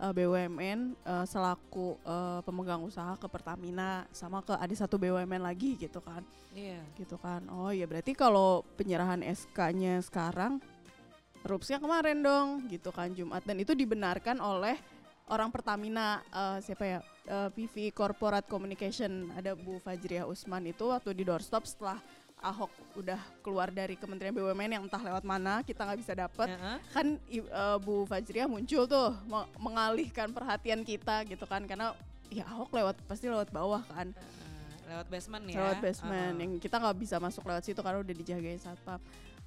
eh, 0.03 0.13
BUMN 0.13 0.81
eh, 0.99 1.27
selaku 1.29 2.01
eh, 2.03 2.41
pemegang 2.43 2.83
usaha 2.83 3.15
ke 3.15 3.29
Pertamina 3.31 4.09
sama 4.11 4.43
ke 4.43 4.57
ada 4.57 4.75
satu 4.75 4.99
BUMN 4.99 5.43
lagi 5.45 5.79
gitu 5.79 6.01
kan. 6.03 6.25
Iya. 6.53 6.85
gitu 7.01 7.17
kan. 7.17 7.49
Oh 7.49 7.73
ya 7.73 7.89
berarti 7.89 8.13
kalau 8.13 8.61
penyerahan 8.77 9.25
SK-nya 9.25 10.05
sekarang 10.05 10.61
rupsnya 11.43 11.77
kemarin 11.77 12.19
dong 12.19 12.49
gitu 12.67 12.89
kan 12.89 13.11
Jumat 13.11 13.43
dan 13.43 13.57
itu 13.57 13.73
dibenarkan 13.73 14.39
oleh 14.39 14.79
orang 15.27 15.49
Pertamina 15.49 16.23
eh, 16.25 16.59
siapa 16.61 16.85
ya 16.85 16.99
eh, 17.25 17.49
PV 17.51 17.75
Corporate 17.93 18.47
Communication 18.47 19.11
ada 19.33 19.53
Bu 19.53 19.79
Fajriah 19.79 20.25
Usman 20.25 20.67
itu 20.67 20.87
waktu 20.87 21.11
di 21.13 21.23
doorstop 21.23 21.65
setelah 21.65 21.99
Ahok 22.43 22.75
udah 22.99 23.23
keluar 23.39 23.71
dari 23.71 23.95
Kementerian 23.95 24.35
BUMN 24.35 24.71
yang 24.73 24.83
entah 24.83 24.99
lewat 24.99 25.23
mana 25.23 25.63
kita 25.63 25.87
nggak 25.87 26.01
bisa 26.01 26.11
dapet 26.13 26.51
Heeh. 26.51 26.77
kan 26.91 27.07
i- 27.29 27.39
eh, 27.45 27.79
Bu 27.79 28.03
Fajriah 28.03 28.47
muncul 28.47 28.83
tuh 28.85 29.15
me- 29.25 29.51
mengalihkan 29.57 30.27
perhatian 30.29 30.83
kita 30.83 31.23
gitu 31.25 31.47
kan 31.47 31.63
karena 31.65 31.95
ya 32.29 32.43
Ahok 32.45 32.71
lewat 32.73 32.99
pasti 33.07 33.27
lewat 33.27 33.51
bawah 33.51 33.83
kan 33.85 34.11
Heeh. 34.11 34.51
Lewat 34.91 35.07
basement 35.09 35.45
ya. 35.47 35.57
lewat 35.57 35.79
basement 35.81 36.35
Heeh. 36.35 36.43
yang 36.45 36.53
kita 36.59 36.77
nggak 36.77 36.99
bisa 36.99 37.17
masuk 37.17 37.43
lewat 37.43 37.63
situ 37.63 37.79
karena 37.79 37.99
udah 37.99 38.15
dijagain 38.17 38.59
satpam 38.59 38.99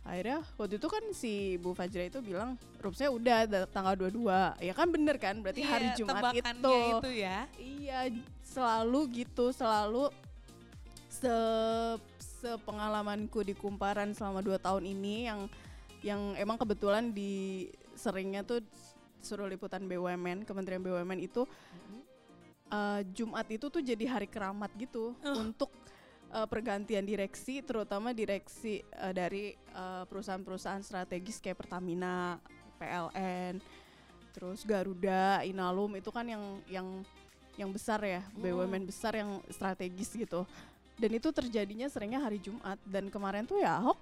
akhirnya 0.06 0.46
waktu 0.54 0.78
itu 0.78 0.86
kan 0.86 1.04
si 1.12 1.34
Bu 1.58 1.74
Fajra 1.74 2.06
itu 2.06 2.22
bilang 2.22 2.54
rupsnya 2.78 3.10
udah 3.10 3.40
da- 3.44 3.66
tanggal 3.66 3.98
22 3.98 4.30
ya 4.62 4.72
kan 4.72 4.88
bener 4.88 5.18
kan? 5.18 5.42
Berarti 5.42 5.60
Iya, 5.60 5.68
hari 5.68 5.88
Jumat 5.98 6.24
itu. 6.32 6.76
itu 6.94 7.10
ya. 7.12 7.40
iya 7.58 8.00
selalu 8.46 9.26
gitu 9.26 9.50
selalu 9.50 10.14
se 11.10 11.34
sepengalamanku 12.40 13.42
di 13.42 13.52
Kumparan 13.52 14.14
selama 14.14 14.40
dua 14.40 14.62
tahun 14.62 14.86
ini 14.86 15.26
yang 15.26 15.40
yang 16.06 16.22
emang 16.38 16.56
kebetulan 16.56 17.10
di 17.10 17.66
seringnya 17.96 18.46
tuh 18.46 18.62
suruh 19.20 19.50
liputan 19.50 19.82
BUMN 19.82 20.46
Kementerian 20.46 20.78
BUMN 20.80 21.18
itu 21.20 21.50
eh, 22.70 23.02
Jumat 23.12 23.50
itu 23.50 23.66
tuh 23.66 23.82
jadi 23.82 24.06
hari 24.08 24.30
keramat 24.30 24.70
gitu 24.78 25.18
untuk 25.26 25.74
eh, 26.36 26.48
pergantian 26.52 27.08
direksi 27.08 27.64
terutama 27.64 28.12
direksi 28.12 28.84
eh, 28.84 29.14
dari 29.16 29.56
eh, 29.56 30.04
perusahaan-perusahaan 30.12 30.84
strategis 30.84 31.40
kayak 31.40 31.64
Pertamina, 31.64 32.36
PLN, 32.76 33.64
terus 34.36 34.68
Garuda, 34.68 35.48
Inalum 35.48 35.96
itu 35.96 36.12
kan 36.12 36.28
yang 36.28 36.44
yang 36.68 36.88
yang 37.56 37.72
besar 37.72 38.04
ya, 38.04 38.20
BUMN 38.36 38.84
besar 38.84 39.16
yang 39.16 39.40
strategis 39.48 40.12
gitu. 40.12 40.44
Dan 41.00 41.12
itu 41.16 41.32
terjadinya 41.32 41.88
seringnya 41.88 42.20
hari 42.20 42.40
Jumat. 42.44 42.76
Dan 42.84 43.08
kemarin 43.08 43.48
tuh 43.48 43.64
ya 43.64 43.80
Ahok 43.80 43.96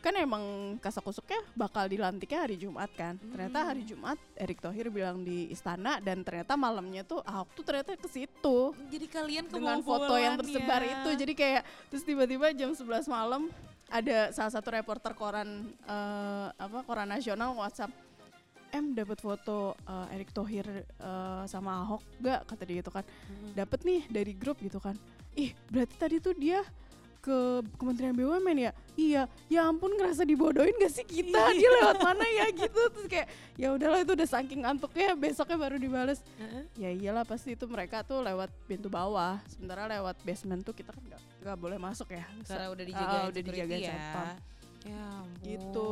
kan 0.00 0.16
emang 0.16 0.76
kasakusuknya 0.80 1.44
bakal 1.52 1.84
dilantiknya 1.84 2.40
hari 2.48 2.56
Jumat 2.56 2.88
kan. 2.96 3.20
Ternyata 3.20 3.58
hari 3.68 3.84
Jumat 3.84 4.16
Erick 4.32 4.64
Thohir 4.64 4.88
bilang 4.88 5.20
di 5.20 5.52
istana 5.52 6.00
dan 6.00 6.24
ternyata 6.24 6.56
malamnya 6.56 7.04
tuh 7.04 7.20
Ahok 7.20 7.52
tuh 7.52 7.64
ternyata 7.64 7.94
ke 8.00 8.08
situ 8.08 8.72
Jadi 8.88 9.06
kalian 9.06 9.44
dengan 9.52 9.84
foto 9.84 10.16
yang 10.16 10.40
tersebar 10.40 10.80
ya. 10.80 11.04
itu. 11.04 11.10
Jadi 11.20 11.32
kayak 11.36 11.62
terus 11.92 12.02
tiba-tiba 12.02 12.48
jam 12.56 12.72
11 12.72 13.06
malam 13.12 13.52
ada 13.90 14.30
salah 14.32 14.52
satu 14.54 14.72
reporter 14.72 15.12
koran 15.12 15.74
eh, 15.84 16.48
apa 16.54 16.78
koran 16.86 17.10
nasional 17.10 17.52
WhatsApp 17.58 17.92
M 18.70 18.94
dapat 18.94 19.18
foto 19.18 19.74
eh, 19.82 20.14
Erick 20.16 20.30
Thohir 20.30 20.64
eh, 20.86 21.44
sama 21.50 21.84
Ahok 21.84 22.02
gak 22.22 22.46
kata 22.46 22.62
dia 22.64 22.80
gitu 22.80 22.94
kan 22.94 23.04
dapat 23.52 23.82
nih 23.82 24.06
dari 24.06 24.32
grup 24.32 24.62
gitu 24.62 24.78
kan 24.78 24.94
ih 25.34 25.50
berarti 25.68 25.94
tadi 25.98 26.16
tuh 26.22 26.34
dia 26.38 26.62
ke 27.20 27.36
Kementerian 27.76 28.12
BUMN 28.12 28.58
ya 28.58 28.72
iya 28.94 29.22
ya 29.46 29.60
ampun 29.62 29.92
ngerasa 29.92 30.24
dibodohin 30.24 30.72
gak 30.74 30.88
sih 30.90 31.04
kita 31.04 31.52
dia 31.52 31.68
lewat 31.74 32.00
mana 32.00 32.24
ya 32.24 32.48
gitu 32.50 32.80
terus 32.88 33.06
kayak 33.06 33.28
ya 33.54 33.70
udahlah 33.70 34.00
itu 34.00 34.12
udah 34.12 34.24
saking 34.26 34.60
ngantuknya 34.60 35.12
besoknya 35.14 35.56
baru 35.58 35.76
dibales 35.76 36.24
ya 36.74 36.88
iyalah 36.88 37.22
pasti 37.22 37.52
itu 37.52 37.64
mereka 37.64 38.00
tuh 38.02 38.20
lewat 38.20 38.48
pintu 38.64 38.88
bawah 38.88 39.36
sementara 39.46 39.84
lewat 39.90 40.16
basement 40.20 40.60
tuh 40.62 40.72
kita 40.72 40.90
kan 40.90 41.02
nggak 41.02 41.22
nggak 41.40 41.56
boleh 41.56 41.76
masuk 41.76 42.08
ya 42.08 42.24
Karena 42.42 42.68
udah 42.68 42.80
Ah, 42.80 42.88
dijagain 42.88 43.20
udah 43.22 43.28
security 43.30 43.50
dijagain 43.50 43.80
ya. 43.80 43.92
satpam. 43.92 44.28
Ya 44.80 44.96
ampun, 45.14 45.44
Gitu. 45.44 45.88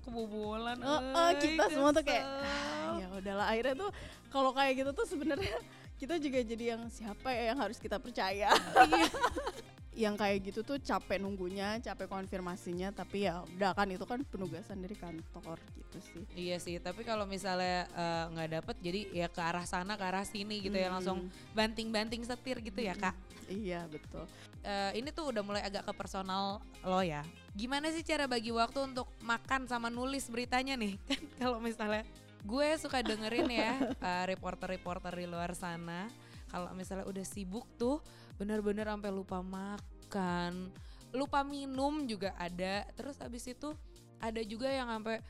kebobolan. 0.00 0.76
Eh, 0.78 1.00
euy, 1.12 1.32
kita 1.38 1.64
semua 1.68 1.90
tuh 1.90 2.00
kayak. 2.02 2.24
"Ah, 2.24 2.96
ya 2.96 3.06
udahlah 3.12 3.46
akhirnya 3.46 3.74
tuh 3.78 3.90
kalau 4.28 4.50
kayak 4.50 4.72
gitu 4.76 4.90
tuh 4.94 5.04
sebenarnya 5.04 5.56
kita 6.00 6.16
juga 6.16 6.40
jadi 6.40 6.64
yang 6.72 6.88
siapa 6.88 7.28
ya 7.28 7.52
yang 7.52 7.58
harus 7.58 7.76
kita 7.76 7.96
percaya 7.96 8.48
Iya. 8.48 9.08
yang 10.00 10.16
kayak 10.16 10.48
gitu 10.48 10.64
tuh 10.64 10.80
capek 10.80 11.20
nunggunya 11.20 11.76
capek 11.78 12.08
konfirmasinya 12.08 12.88
tapi 12.90 13.28
ya 13.28 13.44
udah 13.44 13.76
kan 13.76 13.84
itu 13.86 14.02
kan 14.02 14.24
penugasan 14.24 14.80
dari 14.80 14.96
kantor 14.96 15.60
gitu 15.76 15.98
sih 16.00 16.22
Iya 16.32 16.56
sih, 16.56 16.80
tapi 16.80 17.04
kalau 17.04 17.28
misalnya 17.28 17.84
eh, 17.86 18.24
nggak 18.32 18.48
dapet, 18.56 18.76
jadi 18.80 19.00
ya 19.12 19.28
ke 19.28 19.38
arah 19.38 19.68
sana, 19.68 20.00
ke 20.00 20.04
arah 20.04 20.24
sini 20.24 20.58
gitu 20.58 20.72
ya 20.72 20.88
Hmm. 20.88 20.96
langsung 20.96 21.18
banting-banting 21.52 22.24
setir 22.24 22.58
gitu 22.58 22.80
ya 22.80 22.96
kak. 22.96 23.12
iya 23.46 23.84
betul 23.86 24.24
Eh, 24.60 25.00
ini 25.00 25.08
tuh 25.08 25.32
udah 25.32 25.40
mulai 25.40 25.64
agak 25.64 25.88
ke 25.88 25.92
personal 25.96 26.60
lo 26.80 27.00
ya. 27.00 27.24
Gimana 27.56 27.88
sih 27.88 28.04
cara 28.04 28.28
bagi 28.28 28.52
waktu 28.52 28.92
untuk 28.92 29.08
makan 29.20 29.64
sama 29.64 29.88
nulis 29.88 30.28
beritanya 30.28 30.76
nih? 30.76 31.00
Kan 31.08 31.24
kalau 31.40 31.58
misalnya 31.58 32.04
gue 32.40 32.68
suka 32.76 33.00
dengerin 33.00 33.48
ya 33.48 33.72
eh, 34.08 34.24
reporter-reporter 34.28 35.16
di 35.16 35.24
luar 35.24 35.56
sana. 35.56 36.12
Kalau 36.46 36.68
misalnya 36.76 37.08
udah 37.08 37.24
sibuk 37.24 37.64
tuh 37.76 38.04
bener-bener 38.40 38.88
sampai 38.88 39.12
lupa 39.12 39.44
makan, 39.44 40.72
lupa 41.12 41.44
minum 41.44 42.08
juga 42.08 42.32
ada. 42.40 42.88
Terus 42.96 43.20
habis 43.20 43.44
itu 43.44 43.76
ada 44.16 44.40
juga 44.40 44.72
yang 44.72 44.88
sampai 44.88 45.20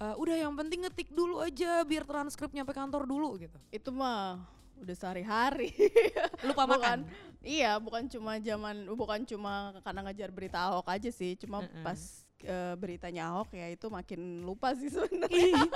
eh, 0.00 0.14
udah 0.16 0.36
yang 0.40 0.56
penting 0.56 0.88
ngetik 0.88 1.12
dulu 1.12 1.44
aja 1.44 1.84
biar 1.84 2.08
transkrip 2.08 2.48
nyampe 2.56 2.72
kantor 2.72 3.04
dulu 3.04 3.36
gitu. 3.36 3.60
itu 3.68 3.92
mah 3.92 4.40
udah 4.80 4.96
sehari-hari. 4.96 5.70
Lupa 6.48 6.66
bukan, 6.66 6.76
makan. 6.76 6.98
Iya, 7.44 7.78
bukan 7.78 8.10
cuma 8.10 8.40
zaman 8.42 8.88
bukan 8.90 9.20
cuma 9.22 9.76
karena 9.86 10.00
ngajar 10.10 10.28
berita 10.34 10.58
Ahok 10.66 10.90
aja 10.90 11.10
sih, 11.14 11.38
cuma 11.38 11.62
Mm-mm. 11.62 11.84
pas 11.86 12.00
eh, 12.42 12.74
beritanya 12.74 13.30
Ahok 13.30 13.54
ya 13.54 13.70
itu 13.70 13.86
makin 13.86 14.42
lupa 14.42 14.74
sih 14.74 14.90
sebenarnya. 14.94 15.68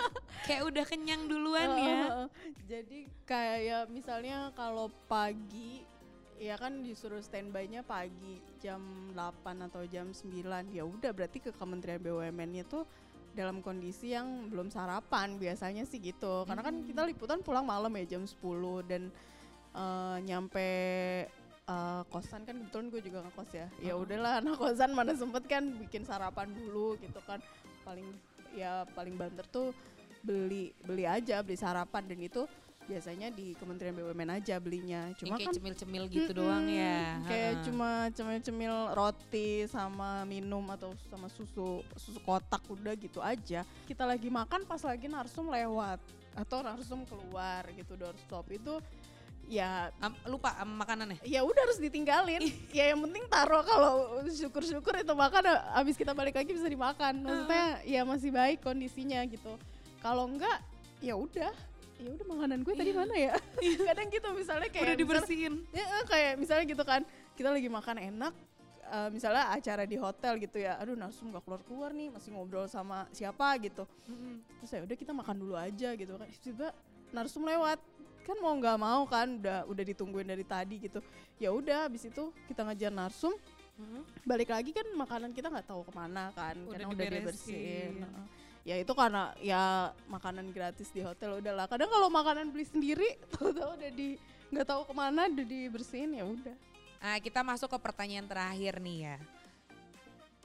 Kayak 0.45 0.63
udah 0.67 0.85
kenyang 0.85 1.31
duluan 1.31 1.71
ya. 1.79 2.01
Jadi 2.67 3.07
kayak 3.23 3.87
misalnya 3.93 4.51
kalau 4.59 4.91
pagi 5.07 5.87
ya 6.39 6.55
kan 6.55 6.87
disuruh 6.87 7.19
standby-nya 7.19 7.83
pagi 7.83 8.39
jam 8.63 9.11
8 9.13 9.67
atau 9.67 9.83
jam 9.91 10.15
9 10.15 10.71
ya 10.71 10.87
udah 10.87 11.11
berarti 11.11 11.43
ke 11.43 11.51
Kementerian 11.51 11.99
BUMN-nya 11.99 12.65
tuh 12.67 12.87
dalam 13.35 13.61
kondisi 13.63 14.15
yang 14.15 14.51
belum 14.51 14.71
sarapan 14.71 15.39
biasanya 15.39 15.87
sih 15.87 16.03
gitu. 16.03 16.43
Karena 16.43 16.63
kan 16.63 16.83
kita 16.83 17.07
liputan 17.07 17.43
pulang 17.43 17.67
malam 17.67 17.91
ya 17.99 18.19
jam 18.19 18.23
10 18.27 18.39
dan 18.91 19.03
eh, 19.75 20.17
nyampe 20.27 20.71
eh, 21.67 22.03
kosan. 22.11 22.43
Kan 22.47 22.67
kebetulan 22.67 22.87
gue 22.91 23.03
juga 23.03 23.19
ngekos 23.27 23.51
ya. 23.55 23.67
Ya 23.83 23.95
udahlah 23.99 24.43
anak 24.43 24.59
kosan 24.59 24.91
mana 24.95 25.15
sempet 25.15 25.47
kan 25.47 25.71
bikin 25.87 26.03
sarapan 26.03 26.51
dulu 26.55 26.99
gitu 26.99 27.23
kan. 27.27 27.39
Paling 27.87 28.07
ya 28.55 28.83
paling 28.95 29.15
banter 29.15 29.47
tuh 29.51 29.71
beli 30.23 30.75
beli 30.83 31.07
aja 31.07 31.43
beli 31.43 31.59
sarapan. 31.59 32.11
Dan 32.11 32.19
itu 32.19 32.43
biasanya 32.89 33.29
di 33.29 33.53
Kementerian 33.55 33.93
BUMN 33.93 34.41
aja 34.41 34.57
belinya. 34.57 35.13
Cuma 35.21 35.37
kayak 35.37 35.53
kan 35.53 35.55
cemil-cemil 35.61 36.05
gitu 36.09 36.33
Mm-mm, 36.33 36.41
doang 36.41 36.65
ya. 36.67 37.21
kayak 37.29 37.53
Heeh. 37.53 37.65
cuma 37.69 37.91
cemil-cemil 38.17 38.75
roti 38.97 39.69
sama 39.69 40.25
minum 40.25 40.65
atau 40.73 40.97
sama 41.13 41.29
susu 41.29 41.85
susu 42.01 42.19
kotak 42.25 42.65
udah 42.67 42.97
gitu 42.97 43.21
aja. 43.21 43.63
Kita 43.85 44.09
lagi 44.09 44.33
makan 44.33 44.65
pas 44.65 44.81
lagi 44.81 45.05
narsum 45.05 45.53
lewat 45.53 46.01
atau 46.33 46.65
narsum 46.65 47.05
keluar 47.05 47.69
gitu 47.77 47.93
doorstop. 47.93 48.49
Itu 48.49 48.81
ya 49.45 49.93
Am- 50.01 50.17
lupa 50.25 50.57
am 50.57 50.81
makanannya. 50.81 51.21
ya 51.25 51.45
udah 51.45 51.69
harus 51.69 51.77
ditinggalin. 51.77 52.41
Ya 52.73 52.89
yang 52.93 53.05
penting 53.05 53.29
taruh 53.29 53.65
kalau 53.69 53.93
syukur-syukur 54.33 54.97
itu 54.97 55.13
makan 55.13 55.45
abis 55.77 55.97
kita 55.97 56.17
balik 56.17 56.41
lagi 56.41 56.57
bisa 56.57 56.65
dimakan. 56.65 57.21
Maksudnya 57.21 57.85
ya 57.85 58.01
masih 58.09 58.33
baik 58.33 58.65
kondisinya 58.65 59.21
gitu. 59.29 59.61
Kalau 60.01 60.25
enggak 60.25 60.65
ya 61.05 61.15
udah 61.15 61.53
ya 61.99 62.09
udah 62.09 62.27
makanan 62.29 62.59
gue 62.61 62.75
tadi 62.75 62.91
Iya. 62.91 62.97
mana 62.97 63.15
ya 63.15 63.35
kadang 63.89 64.09
gitu 64.09 64.29
misalnya 64.33 64.69
kayak 64.69 64.85
Udah 64.85 64.97
dibersihin. 64.97 65.55
ya 65.71 65.87
kayak 66.05 66.33
misalnya 66.37 66.65
gitu 66.67 66.85
kan 66.85 67.03
kita 67.35 67.49
lagi 67.49 67.69
makan 67.69 67.97
enak 68.01 68.33
eh, 68.85 69.09
misalnya 69.11 69.45
acara 69.51 69.83
di 69.83 69.97
hotel 69.97 70.33
gitu 70.39 70.57
ya 70.57 70.77
aduh 70.77 70.95
narsum 70.95 71.29
gak 71.29 71.43
keluar 71.43 71.61
keluar 71.63 71.91
nih 71.91 72.09
masih 72.09 72.31
ngobrol 72.31 72.65
sama 72.65 73.07
siapa 73.11 73.51
gitu 73.59 73.83
terus 74.57 74.71
ya 74.71 74.81
udah 74.81 74.97
kita 74.97 75.13
makan 75.13 75.37
dulu 75.37 75.55
aja 75.55 75.93
gitu 75.93 76.13
kan 76.13 76.29
tiba 76.39 76.69
narsum 77.09 77.43
lewat 77.43 77.83
kan 78.23 78.37
mau 78.37 78.53
nggak 78.53 78.77
mau 78.77 79.03
kan 79.05 79.27
udah 79.35 79.65
udah 79.65 79.85
ditungguin 79.87 80.29
dari 80.29 80.45
tadi 80.45 80.77
gitu 80.79 81.01
ya 81.37 81.49
udah 81.49 81.85
habis 81.85 82.05
itu 82.05 82.29
kita 82.45 82.61
ngajar 82.63 82.93
narsum 82.93 83.33
Mm-mm. 83.75 84.03
balik 84.23 84.51
lagi 84.51 84.71
kan 84.71 84.85
makanan 84.93 85.31
kita 85.31 85.49
nggak 85.49 85.65
tahu 85.65 85.81
ke 85.83 85.93
mana 85.93 86.29
kan 86.33 86.53
Udah 86.61 86.73
karena 86.75 86.87
udah 86.89 86.99
diberesin. 87.01 87.23
dibersihin 87.23 87.93
Heeh. 88.03 88.27
Ya 88.69 88.77
itu 88.77 88.93
karena 88.93 89.33
ya 89.41 89.97
makanan 90.13 90.53
gratis 90.53 90.93
di 90.93 91.01
hotel 91.01 91.41
udahlah 91.41 91.65
kadang 91.65 91.89
kalau 91.89 92.13
makanan 92.13 92.53
beli 92.53 92.69
sendiri 92.69 93.17
tahu-tahu 93.33 93.81
udah 93.81 93.91
di 93.97 94.21
nggak 94.53 94.67
tahu 94.69 94.85
ke 94.85 94.93
mana 94.93 95.25
udah 95.33 95.47
dibersihin 95.49 96.13
ya 96.13 96.25
udah 96.29 96.57
Nah, 96.99 97.23
kita 97.23 97.47
masuk 97.47 97.71
ke 97.71 97.79
pertanyaan 97.79 98.27
terakhir 98.27 98.83
nih 98.83 99.07
ya. 99.07 99.17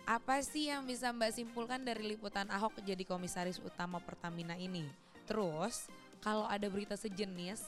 Apa 0.06 0.38
sih 0.46 0.70
yang 0.70 0.86
bisa 0.86 1.10
Mbak 1.10 1.32
simpulkan 1.34 1.82
dari 1.82 2.14
liputan 2.14 2.46
Ahok 2.52 2.78
jadi 2.86 3.02
komisaris 3.08 3.58
utama 3.58 3.98
Pertamina 3.98 4.54
ini? 4.54 4.86
Terus, 5.26 5.90
kalau 6.22 6.46
ada 6.46 6.70
berita 6.70 6.94
sejenis, 6.94 7.64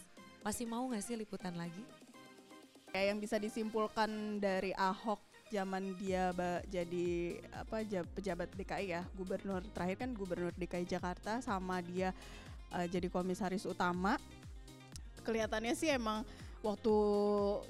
masih 0.46 0.70
mau 0.70 0.86
nggak 0.86 1.02
sih 1.02 1.18
liputan 1.18 1.58
lagi? 1.58 1.82
ya 2.96 3.12
yang 3.12 3.20
bisa 3.20 3.36
disimpulkan 3.36 4.40
dari 4.40 4.72
Ahok 4.72 5.20
zaman 5.54 5.94
dia 6.02 6.34
jadi 6.66 7.38
apa 7.54 7.86
ja- 7.86 8.08
pejabat 8.18 8.50
DKI 8.58 8.86
ya 8.98 9.02
gubernur 9.14 9.62
terakhir 9.74 9.98
kan 10.02 10.10
gubernur 10.18 10.52
DKI 10.58 10.86
Jakarta 10.90 11.38
sama 11.42 11.82
dia 11.86 12.10
eh, 12.74 12.88
jadi 12.90 13.08
komisaris 13.10 13.66
utama. 13.70 14.18
Kelihatannya 15.22 15.74
sih 15.74 15.90
emang 15.90 16.26
waktu 16.66 16.96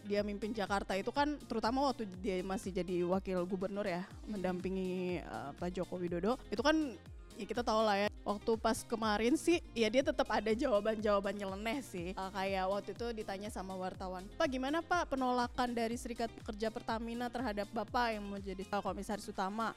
dia 0.08 0.24
mimpin 0.24 0.55
Jakarta 0.55 0.96
itu 0.96 1.12
kan 1.12 1.36
terutama 1.51 1.91
waktu 1.91 2.08
dia 2.24 2.39
masih 2.44 2.72
jadi 2.72 3.03
wakil 3.03 3.44
gubernur 3.44 3.84
ya 3.84 4.08
mendampingi 4.27 5.20
eh, 5.20 5.51
Pak 5.60 5.75
Joko 5.75 6.00
Widodo 6.00 6.39
itu 6.48 6.63
kan 6.63 6.96
ya 7.36 7.46
kita 7.46 7.62
tahu 7.62 7.82
lah 7.84 7.96
ya 7.96 8.08
waktu 8.24 8.51
pas 8.58 8.82
kemarin 8.82 9.36
sih 9.36 9.62
ya 9.75 9.88
dia 9.92 10.01
tetap 10.01 10.27
ada 10.32 10.51
jawaban-jawaban 10.51 11.36
nyeleneh 11.36 11.80
sih 11.86 12.12
Eh, 12.15 12.32
kayak 12.32 12.65
waktu 12.72 12.92
itu 12.96 13.06
ditanya 13.12 13.50
sama 13.51 13.75
wartawan 13.75 14.24
Pak 14.39 14.48
gimana 14.50 14.80
Pak 14.82 15.12
penolakan 15.13 15.75
dari 15.75 16.00
Serikat 16.00 16.32
Pekerja 16.32 16.72
Pertamina 16.72 17.27
terhadap 17.27 17.68
Bapak 17.70 18.15
yang 18.18 18.24
mau 18.25 18.39
jadi 18.39 18.63
komisaris 18.65 19.27
utama 19.30 19.75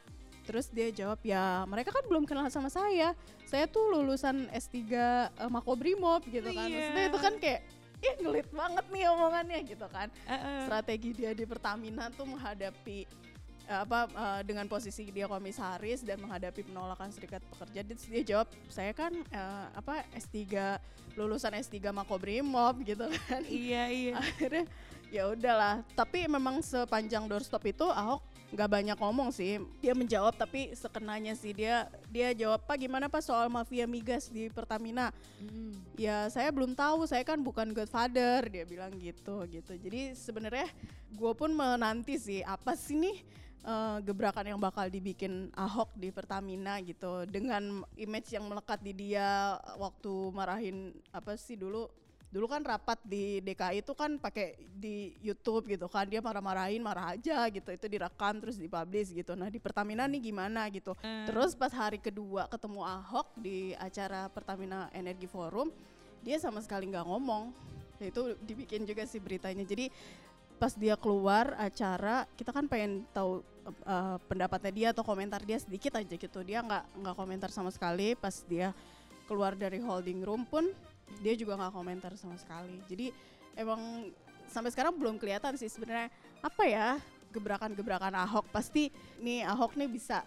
Terus 0.48 0.72
dia 0.72 0.88
jawab 0.88 1.20
ya 1.20 1.68
mereka 1.68 1.92
kan 1.92 2.08
belum 2.08 2.24
kenal 2.24 2.48
sama 2.48 2.72
saya. 2.72 3.12
Saya 3.44 3.68
tuh 3.68 3.92
lulusan 3.92 4.48
S3 4.48 4.80
eh, 4.80 5.28
Makobrimob 5.52 6.24
gitu 6.24 6.48
kan. 6.56 6.72
Iya. 6.72 6.88
Maksudnya 6.88 7.04
itu 7.04 7.18
kan 7.20 7.34
kayak 7.36 7.60
ih 8.00 8.14
ngelit 8.24 8.48
banget 8.48 8.84
nih 8.88 9.04
omongannya 9.12 9.58
gitu 9.68 9.86
kan. 9.92 10.08
Strategi 10.64 11.12
dia 11.12 11.36
di 11.36 11.44
Pertamina 11.44 12.08
tuh 12.16 12.24
menghadapi 12.24 13.04
eh, 13.04 13.27
apa 13.68 14.08
eh, 14.08 14.40
dengan 14.48 14.64
posisi 14.64 15.04
dia 15.12 15.28
komisaris 15.28 16.00
dan 16.00 16.18
menghadapi 16.24 16.64
penolakan 16.64 17.12
serikat 17.12 17.44
pekerja 17.52 17.84
Terus 17.84 18.08
dia 18.08 18.22
jawab 18.24 18.48
saya 18.72 18.96
kan 18.96 19.12
eh, 19.12 19.66
apa 19.76 20.08
S3 20.16 20.34
lulusan 21.20 21.52
S3 21.52 21.92
Makobrimob 21.92 22.80
gitu 22.88 23.04
kan 23.28 23.44
iya, 23.44 23.92
iya. 23.92 24.14
akhirnya 24.16 24.64
ya 25.12 25.28
udahlah 25.28 25.84
tapi 25.92 26.24
memang 26.24 26.64
sepanjang 26.64 27.28
doorstop 27.28 27.64
itu 27.68 27.84
Ahok 27.84 28.24
nggak 28.48 28.68
banyak 28.68 28.96
ngomong 28.96 29.28
sih. 29.28 29.60
Dia 29.84 29.92
menjawab 29.92 30.32
tapi 30.36 30.72
sekenanya 30.72 31.36
sih 31.36 31.52
dia 31.52 31.88
dia 32.08 32.32
jawab 32.32 32.64
pak 32.64 32.80
gimana 32.80 33.06
pak 33.12 33.20
soal 33.20 33.52
mafia 33.52 33.84
migas 33.84 34.32
di 34.32 34.48
Pertamina? 34.48 35.12
Mm. 35.38 35.76
ya 35.98 36.30
saya 36.30 36.48
belum 36.54 36.78
tahu 36.78 37.10
saya 37.10 37.26
kan 37.26 37.42
bukan 37.42 37.74
godfather 37.74 38.46
dia 38.48 38.64
bilang 38.64 38.94
gitu 38.96 39.44
gitu. 39.50 39.72
Jadi 39.76 40.16
sebenarnya 40.16 40.68
gue 41.12 41.32
pun 41.36 41.52
menanti 41.52 42.16
sih 42.16 42.40
apa 42.40 42.72
sih 42.72 42.96
nih 42.96 43.16
eh, 43.66 43.96
gebrakan 44.06 44.56
yang 44.56 44.60
bakal 44.60 44.88
dibikin 44.88 45.52
Ahok 45.52 45.92
di 45.98 46.08
Pertamina 46.08 46.80
gitu 46.80 47.28
dengan 47.28 47.84
image 48.00 48.32
yang 48.32 48.48
melekat 48.48 48.80
di 48.80 48.92
dia 48.96 49.60
waktu 49.76 50.12
marahin 50.32 50.96
apa 51.12 51.36
sih 51.36 51.58
dulu 51.58 51.90
dulu 52.28 52.44
kan 52.44 52.60
rapat 52.60 53.00
di 53.08 53.40
DKI 53.40 53.80
itu 53.80 53.96
kan 53.96 54.20
pakai 54.20 54.60
di 54.76 55.16
YouTube 55.24 55.64
gitu 55.64 55.88
kan 55.88 56.04
dia 56.04 56.20
marah-marahin 56.20 56.84
marah 56.84 57.16
aja 57.16 57.48
gitu 57.48 57.72
itu 57.72 57.88
direkam 57.88 58.36
terus 58.36 58.60
dipublish 58.60 59.16
gitu 59.16 59.32
nah 59.32 59.48
di 59.48 59.56
Pertamina 59.56 60.04
nih 60.04 60.28
gimana 60.28 60.68
gitu 60.68 60.92
Eh, 60.98 61.24
Terus 61.24 61.54
pas 61.54 61.72
hari 61.72 61.96
kedua 61.96 62.44
ketemu 62.50 62.84
Ahok 62.84 63.32
di 63.38 63.72
acara 63.76 64.28
Pertamina 64.28 64.90
Energi 64.92 65.24
Forum, 65.24 65.70
dia 66.20 66.36
sama 66.36 66.58
sekali 66.60 66.90
nggak 66.90 67.06
ngomong. 67.06 67.54
Ya, 68.02 68.10
Itu 68.10 68.34
dibikin 68.42 68.84
juga 68.84 69.06
sih 69.06 69.22
beritanya. 69.22 69.62
Jadi 69.62 69.88
pas 70.58 70.74
dia 70.74 70.98
keluar 70.98 71.54
acara, 71.54 72.26
kita 72.34 72.50
kan 72.50 72.66
pengen 72.66 73.06
tahu 73.14 73.40
eh, 73.68 74.16
pendapatnya 74.26 74.72
dia 74.74 74.88
atau 74.90 75.04
komentar 75.06 75.40
dia 75.44 75.56
sedikit 75.60 75.96
aja 75.96 76.14
gitu. 76.18 76.40
Dia 76.42 76.60
nggak 76.64 76.84
nggak 77.04 77.14
komentar 77.16 77.50
sama 77.54 77.70
sekali. 77.70 78.18
Pas 78.18 78.42
dia 78.44 78.74
keluar 79.30 79.54
dari 79.54 79.78
holding 79.78 80.24
room 80.24 80.42
pun 80.48 80.72
dia 81.20 81.34
juga 81.34 81.58
nggak 81.58 81.74
komentar 81.74 82.12
sama 82.14 82.36
sekali. 82.38 82.78
Jadi 82.86 83.10
emang 83.58 84.10
sampai 84.48 84.70
sekarang 84.72 84.96
belum 84.96 85.20
kelihatan 85.20 85.54
sih 85.60 85.68
sebenarnya 85.68 86.08
apa 86.40 86.62
ya 86.64 86.88
gebrakan-gebrakan 87.32 88.14
Ahok. 88.16 88.48
Pasti 88.48 88.88
nih 89.20 89.44
Ahok 89.44 89.76
nih 89.76 89.90
bisa 89.90 90.24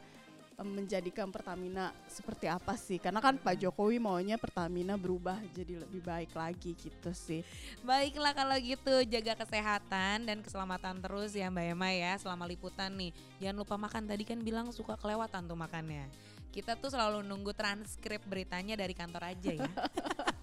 menjadikan 0.62 1.30
Pertamina 1.34 1.90
seperti 2.06 2.46
apa 2.46 2.78
sih? 2.78 3.02
Karena 3.02 3.18
kan 3.18 3.38
Pak 3.38 3.58
Jokowi 3.58 3.98
maunya 3.98 4.38
Pertamina 4.38 4.94
berubah 4.94 5.42
jadi 5.54 5.82
lebih 5.82 6.02
baik 6.06 6.38
lagi 6.38 6.78
gitu 6.78 7.12
sih. 7.12 7.42
Baiklah 7.82 8.34
kalau 8.38 8.54
gitu 8.62 9.02
jaga 9.10 9.34
kesehatan 9.42 10.30
dan 10.30 10.38
keselamatan 10.46 11.02
terus 11.02 11.34
ya 11.34 11.50
Mbak 11.50 11.66
Emma 11.74 11.90
ya 11.90 12.14
selama 12.22 12.46
liputan 12.46 12.94
nih. 12.94 13.12
Jangan 13.42 13.58
lupa 13.58 13.76
makan 13.78 14.04
tadi 14.06 14.24
kan 14.24 14.40
bilang 14.42 14.70
suka 14.70 14.94
kelewatan 14.98 15.50
tuh 15.50 15.58
makannya. 15.58 16.06
Kita 16.52 16.76
tuh 16.76 16.92
selalu 16.92 17.24
nunggu 17.24 17.56
transkrip 17.56 18.22
beritanya 18.28 18.76
dari 18.76 18.94
kantor 18.94 19.34
aja 19.34 19.52
ya. 19.56 19.72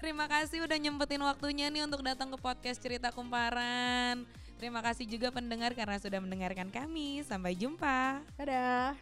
Terima 0.00 0.28
kasih 0.28 0.64
udah 0.64 0.78
nyempetin 0.80 1.20
waktunya 1.24 1.68
nih 1.68 1.84
untuk 1.84 2.04
datang 2.04 2.32
ke 2.32 2.38
podcast 2.40 2.80
Cerita 2.80 3.12
Kumparan. 3.12 4.24
Terima 4.56 4.80
kasih 4.80 5.04
juga 5.04 5.28
pendengar 5.28 5.76
karena 5.76 6.00
sudah 6.00 6.20
mendengarkan 6.24 6.72
kami. 6.72 7.20
Sampai 7.24 7.52
jumpa. 7.56 8.24
Dadah. 8.40 8.96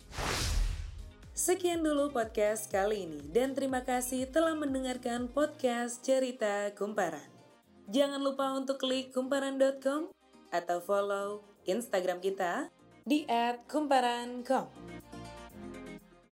Sekian 1.33 1.81
dulu 1.81 2.13
podcast 2.13 2.69
kali 2.69 3.09
ini 3.09 3.21
dan 3.33 3.57
terima 3.57 3.81
kasih 3.81 4.29
telah 4.29 4.53
mendengarkan 4.53 5.33
podcast 5.33 6.05
Cerita 6.05 6.69
Kumparan. 6.77 7.25
Jangan 7.89 8.21
lupa 8.21 8.53
untuk 8.53 8.77
klik 8.77 9.17
kumparan.com 9.17 10.13
atau 10.53 10.79
follow 10.85 11.41
Instagram 11.65 12.21
kita 12.21 12.69
di 13.09 13.25
@kumparan.com. 13.67 14.69